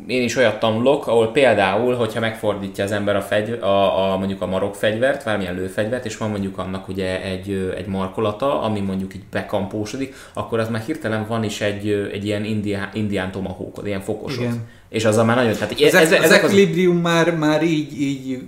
[0.08, 4.42] én is olyat tanulok, ahol például, hogyha megfordítja az ember a, fegy, a, a mondjuk
[4.42, 9.16] a marok fegyvert, valamilyen lőfegyvert, és van mondjuk annak ugye egy, egy markolata, ami mondjuk
[9.16, 14.02] így bekampósodik, akkor az már hirtelen van is egy, egy ilyen indián, indián tomahawkod, ilyen
[14.02, 14.44] fokosod.
[14.44, 15.54] Igen és az már nagyon...
[15.54, 17.02] Tehát ezek, ezek, ezek az equilibrium az...
[17.02, 18.40] már, már így, így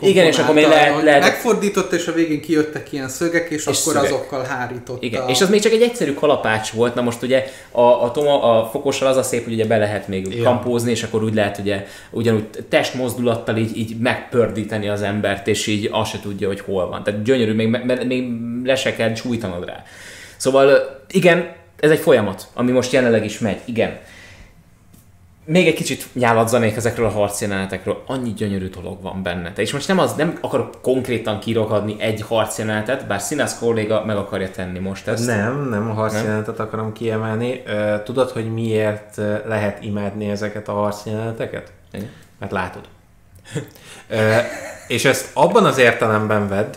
[0.00, 1.20] Igen, és akkor még lehet, lehet...
[1.20, 4.02] Megfordított, és a végén kijöttek ilyen szögek, és, és akkor szögek.
[4.02, 5.02] azokkal hárított.
[5.02, 8.42] Igen, és az még csak egy egyszerű kalapács volt, na most ugye a, a, toma,
[8.42, 10.44] a fokossal az a szép, hogy ugye be lehet még Igen.
[10.44, 15.88] kampózni, és akkor úgy lehet ugye ugyanúgy testmozdulattal így, így megpördíteni az embert, és így
[15.92, 17.02] azt se tudja, hogy hol van.
[17.02, 17.68] Tehát gyönyörű, még,
[18.06, 18.30] még
[18.64, 19.12] le se kell
[19.66, 19.82] rá.
[20.36, 20.70] Szóval
[21.10, 23.98] igen, ez egy folyamat, ami most jelenleg is megy, igen
[25.44, 29.52] még egy kicsit nyáladzanék ezekről a harcjelenetekről, annyi gyönyörű dolog van benne.
[29.56, 34.50] És most nem az, nem akarok konkrétan kirogadni egy harcjelenetet, bár Színász kolléga meg akarja
[34.50, 35.26] tenni most ezt.
[35.26, 36.66] Nem, nem a harcjelenetet nem?
[36.66, 37.62] akarom kiemelni.
[38.04, 39.16] Tudod, hogy miért
[39.46, 41.72] lehet imádni ezeket a harcjeleneteket?
[41.92, 42.10] Igen.
[42.38, 42.82] Mert látod.
[44.88, 46.74] és ezt abban az értelemben vedd,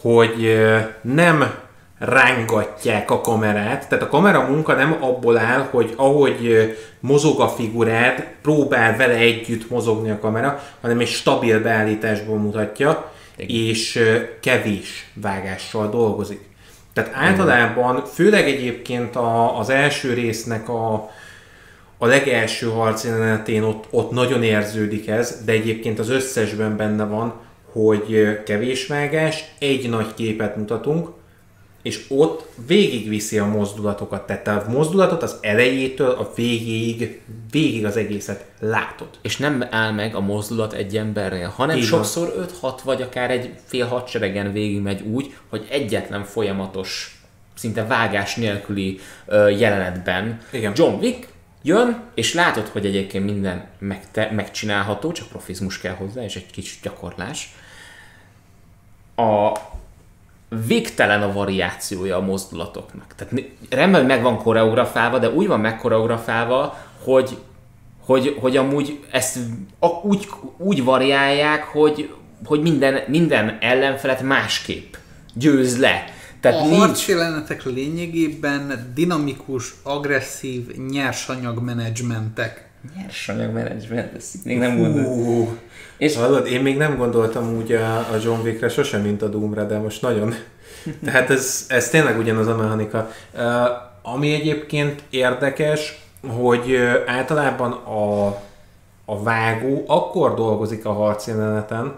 [0.00, 0.58] hogy
[1.02, 1.54] nem
[1.98, 3.88] rángatják a kamerát.
[3.88, 9.70] Tehát a kamera munka nem abból áll, hogy ahogy mozog a figurát, próbál vele együtt
[9.70, 13.56] mozogni a kamera, hanem egy stabil beállításból mutatja, Igen.
[13.56, 14.00] és
[14.40, 16.40] kevés vágással dolgozik.
[16.92, 21.10] Tehát általában, főleg egyébként a, az első résznek a,
[21.98, 27.32] a legelső harcjelenetén ott, ott nagyon érződik ez, de egyébként az összesben benne van,
[27.72, 31.08] hogy kevés vágás, egy nagy képet mutatunk,
[31.84, 34.26] és ott végigviszi a mozdulatokat.
[34.26, 37.20] Tehát a mozdulatot az elejétől a végéig,
[37.50, 39.08] végig az egészet látod.
[39.22, 43.50] És nem áll meg a mozdulat egy embernél, hanem Így sokszor 5-6 vagy akár egy
[43.64, 47.18] fél hadseregen végig megy úgy, hogy egyetlen folyamatos,
[47.54, 50.72] szinte vágás nélküli uh, jelenetben Igen.
[50.76, 51.28] John Wick
[51.62, 56.82] jön, és látod, hogy egyébként minden megte- megcsinálható, csak profizmus kell hozzá, és egy kicsit
[56.82, 57.54] gyakorlás.
[59.16, 59.52] A,
[60.66, 63.14] végtelen a variációja a mozdulatoknak.
[63.16, 67.38] Tehát rendben meg van koreografálva, de úgy van megkoreografálva, hogy,
[68.04, 69.38] hogy, hogy amúgy ezt
[70.02, 74.94] úgy, úgy variálják, hogy, hogy minden, minden ellenfelet másképp
[75.34, 76.04] győz le.
[76.40, 76.78] Tehát a nincs...
[76.78, 82.68] harcjelenetek lényegében dinamikus, agresszív nyersanyagmenedzsmentek.
[82.96, 85.58] Nyersanyagmenedzsment, ezt még nem gondoltam.
[85.96, 89.64] És hallod, én még nem gondoltam úgy a, a John Wickre sosem, mint a Doomra,
[89.64, 90.34] de most nagyon.
[91.04, 93.10] Tehát ez, ez tényleg ugyanaz a mechanika.
[93.34, 93.40] Uh,
[94.02, 96.02] ami egyébként érdekes,
[96.36, 96.76] hogy
[97.06, 98.26] általában a,
[99.04, 101.94] a vágó akkor dolgozik a harcjeleneten,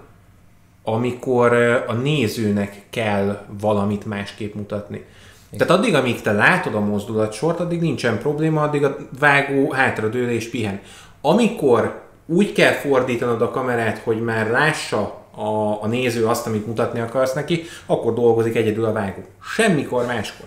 [0.85, 1.53] amikor
[1.87, 5.05] a nézőnek kell valamit másképp mutatni.
[5.51, 10.51] Tehát addig, amíg te látod a mozdulatsort, addig nincsen probléma, addig a vágó hátradől és
[10.51, 10.81] pihen.
[11.21, 17.01] Amikor úgy kell fordítanod a kamerát, hogy már lássa a, a néző azt, amit mutatni
[17.01, 19.23] akarsz neki, akkor dolgozik egyedül a vágó.
[19.55, 20.47] Semmikor máskor.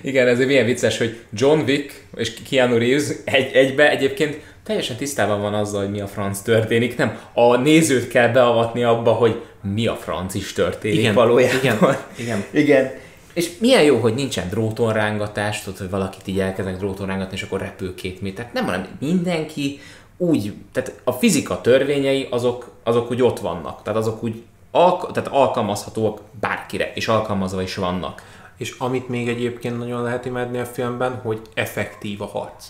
[0.00, 5.40] Igen, ez milyen vicces, hogy John Wick és Keanu Reeves egy, egybe egyébként teljesen tisztában
[5.40, 9.40] van azzal, hogy mi a franc történik, nem a nézőt kell beavatni abba, hogy
[9.74, 11.62] mi a franc is történik igen, valójában.
[11.62, 12.44] Igen, igen.
[12.50, 12.90] igen.
[13.34, 17.60] És milyen jó, hogy nincsen drótonrángatás, tudod, hogy valakit így elkezdenek dróton rángatni, és akkor
[17.60, 18.52] repül két métert.
[18.52, 19.80] Nem, hanem mindenki
[20.20, 25.28] úgy, tehát a fizika törvényei azok, azok úgy ott vannak, tehát azok úgy alk- tehát
[25.28, 28.22] alkalmazhatóak bárkire, és alkalmazva is vannak.
[28.56, 32.66] És amit még egyébként nagyon lehet imádni a filmben, hogy effektív a harc.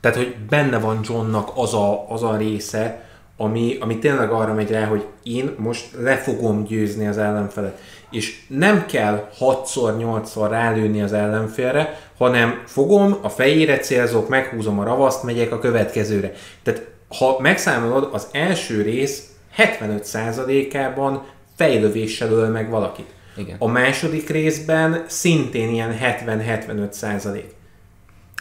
[0.00, 3.04] Tehát, hogy benne van Johnnak az a, az a része,
[3.36, 7.80] ami, ami tényleg arra megy rá, hogy én most le fogom győzni az ellenfelet.
[8.10, 14.84] És nem kell 6-szor, 8-szor rálőni az ellenfélre, hanem fogom, a fejére célzok, meghúzom a
[14.84, 16.32] ravaszt, megyek a következőre.
[16.62, 21.22] Tehát ha megszámolod, az első rész 75%-ában
[21.56, 23.10] fejlövéssel öl meg valakit.
[23.36, 23.56] Igen.
[23.58, 27.54] A második részben szintén ilyen 70-75 százalék.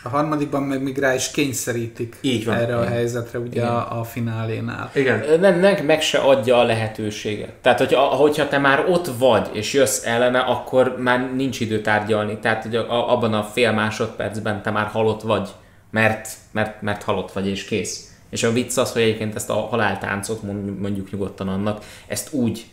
[0.04, 2.56] A harmadikban meg még rá is kényszerítik Így van.
[2.56, 2.94] erre a Igen.
[2.94, 4.92] helyzetre ugye a, a finálénál.
[4.94, 5.40] Igen.
[5.40, 7.52] nem, nem, meg se adja a lehetőséget.
[7.62, 12.38] Tehát, hogyha, hogyha te már ott vagy, és jössz ellene, akkor már nincs idő tárgyalni.
[12.40, 15.50] Tehát, hogy a, abban a fél másodpercben te már halott vagy,
[15.92, 18.11] mert, mert, mert halott vagy, és kész.
[18.32, 22.66] És a vicc az, hogy egyébként ezt a haláltáncot, mond- mondjuk nyugodtan annak, ezt úgy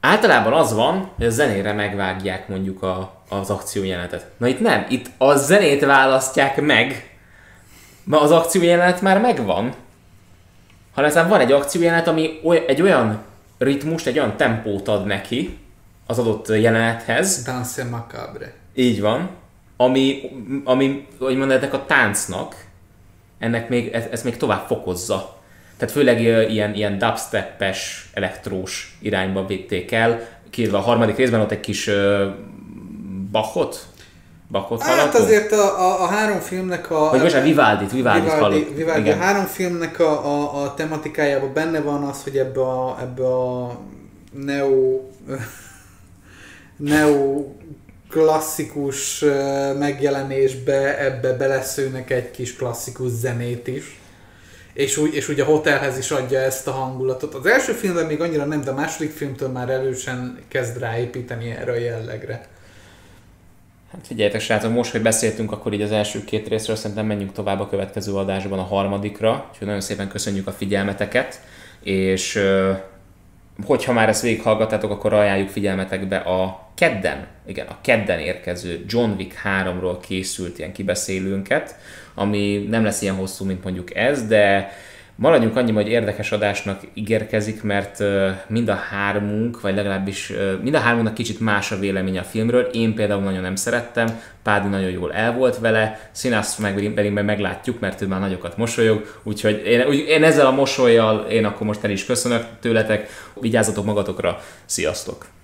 [0.00, 4.26] Általában az van, hogy a zenére megvágják mondjuk a, az akciójelenetet.
[4.36, 7.18] Na itt nem, itt a zenét választják meg,
[8.04, 9.74] mert az akciójelenet már megvan,
[10.94, 13.22] hanem van egy akciójelenet, ami oly, egy olyan
[13.58, 15.58] ritmust, egy olyan tempót ad neki
[16.06, 18.52] az adott jelenethez, Dance macabre.
[18.74, 19.30] így van,
[19.76, 20.30] ami,
[20.64, 22.64] ami hogy ennek a táncnak,
[23.40, 25.38] ennek még, ez, ez még tovább fokozza.
[25.76, 26.20] Tehát főleg
[26.50, 30.20] ilyen, ilyen dubstep-es, elektrós irányba vitték el,
[30.50, 31.94] kiírva a harmadik részben ott egy kis uh,
[33.30, 33.86] Bachot,
[34.50, 35.24] Bachot Hát hallottunk?
[35.24, 37.10] azért a, a, a három filmnek a...
[37.10, 38.72] Vagy most a Vivaldit, Vivaldit Vivaldi.
[38.74, 43.26] Vivaldi, a három filmnek a, a, a tematikájában benne van az, hogy ebbe a, ebbe
[43.26, 43.78] a
[44.32, 45.00] neo,
[46.76, 47.44] neo
[48.10, 49.24] klasszikus
[49.78, 53.98] megjelenésbe ebbe beleszőnek egy kis klasszikus zenét is.
[54.72, 57.34] És úgy, és úgy a hotelhez is adja ezt a hangulatot.
[57.34, 61.72] Az első filmben még annyira nem, de a második filmtől már erősen kezd ráépíteni erre
[61.72, 62.46] a jellegre.
[63.92, 67.60] Hát figyeljetek srácok, most, hogy beszéltünk, akkor így az első két részről, szerintem menjünk tovább
[67.60, 69.46] a következő adásban a harmadikra.
[69.50, 71.40] Úgyhogy nagyon szépen köszönjük a figyelmeteket,
[71.82, 72.40] és
[73.64, 79.40] hogyha már ezt végighallgattátok, akkor ajánljuk figyelmetekbe a kedden, igen, a kedden érkező John Wick
[79.44, 81.76] 3-ról készült ilyen kibeszélőnket,
[82.14, 84.72] ami nem lesz ilyen hosszú, mint mondjuk ez, de
[85.20, 88.02] maradjunk annyiban, hogy érdekes adásnak ígérkezik, mert
[88.46, 92.62] mind a hármunk, vagy legalábbis mind a hármunknak kicsit más a véleménye a filmről.
[92.62, 97.24] Én például nagyon nem szerettem, Pádi nagyon jól el volt vele, Színász meg pedig meg
[97.24, 101.66] meglátjuk, mert ő már nagyokat mosolyog, úgyhogy én, úgy, én ezzel a mosolyjal én akkor
[101.66, 103.08] most el is köszönök tőletek,
[103.40, 105.39] vigyázzatok magatokra, sziasztok!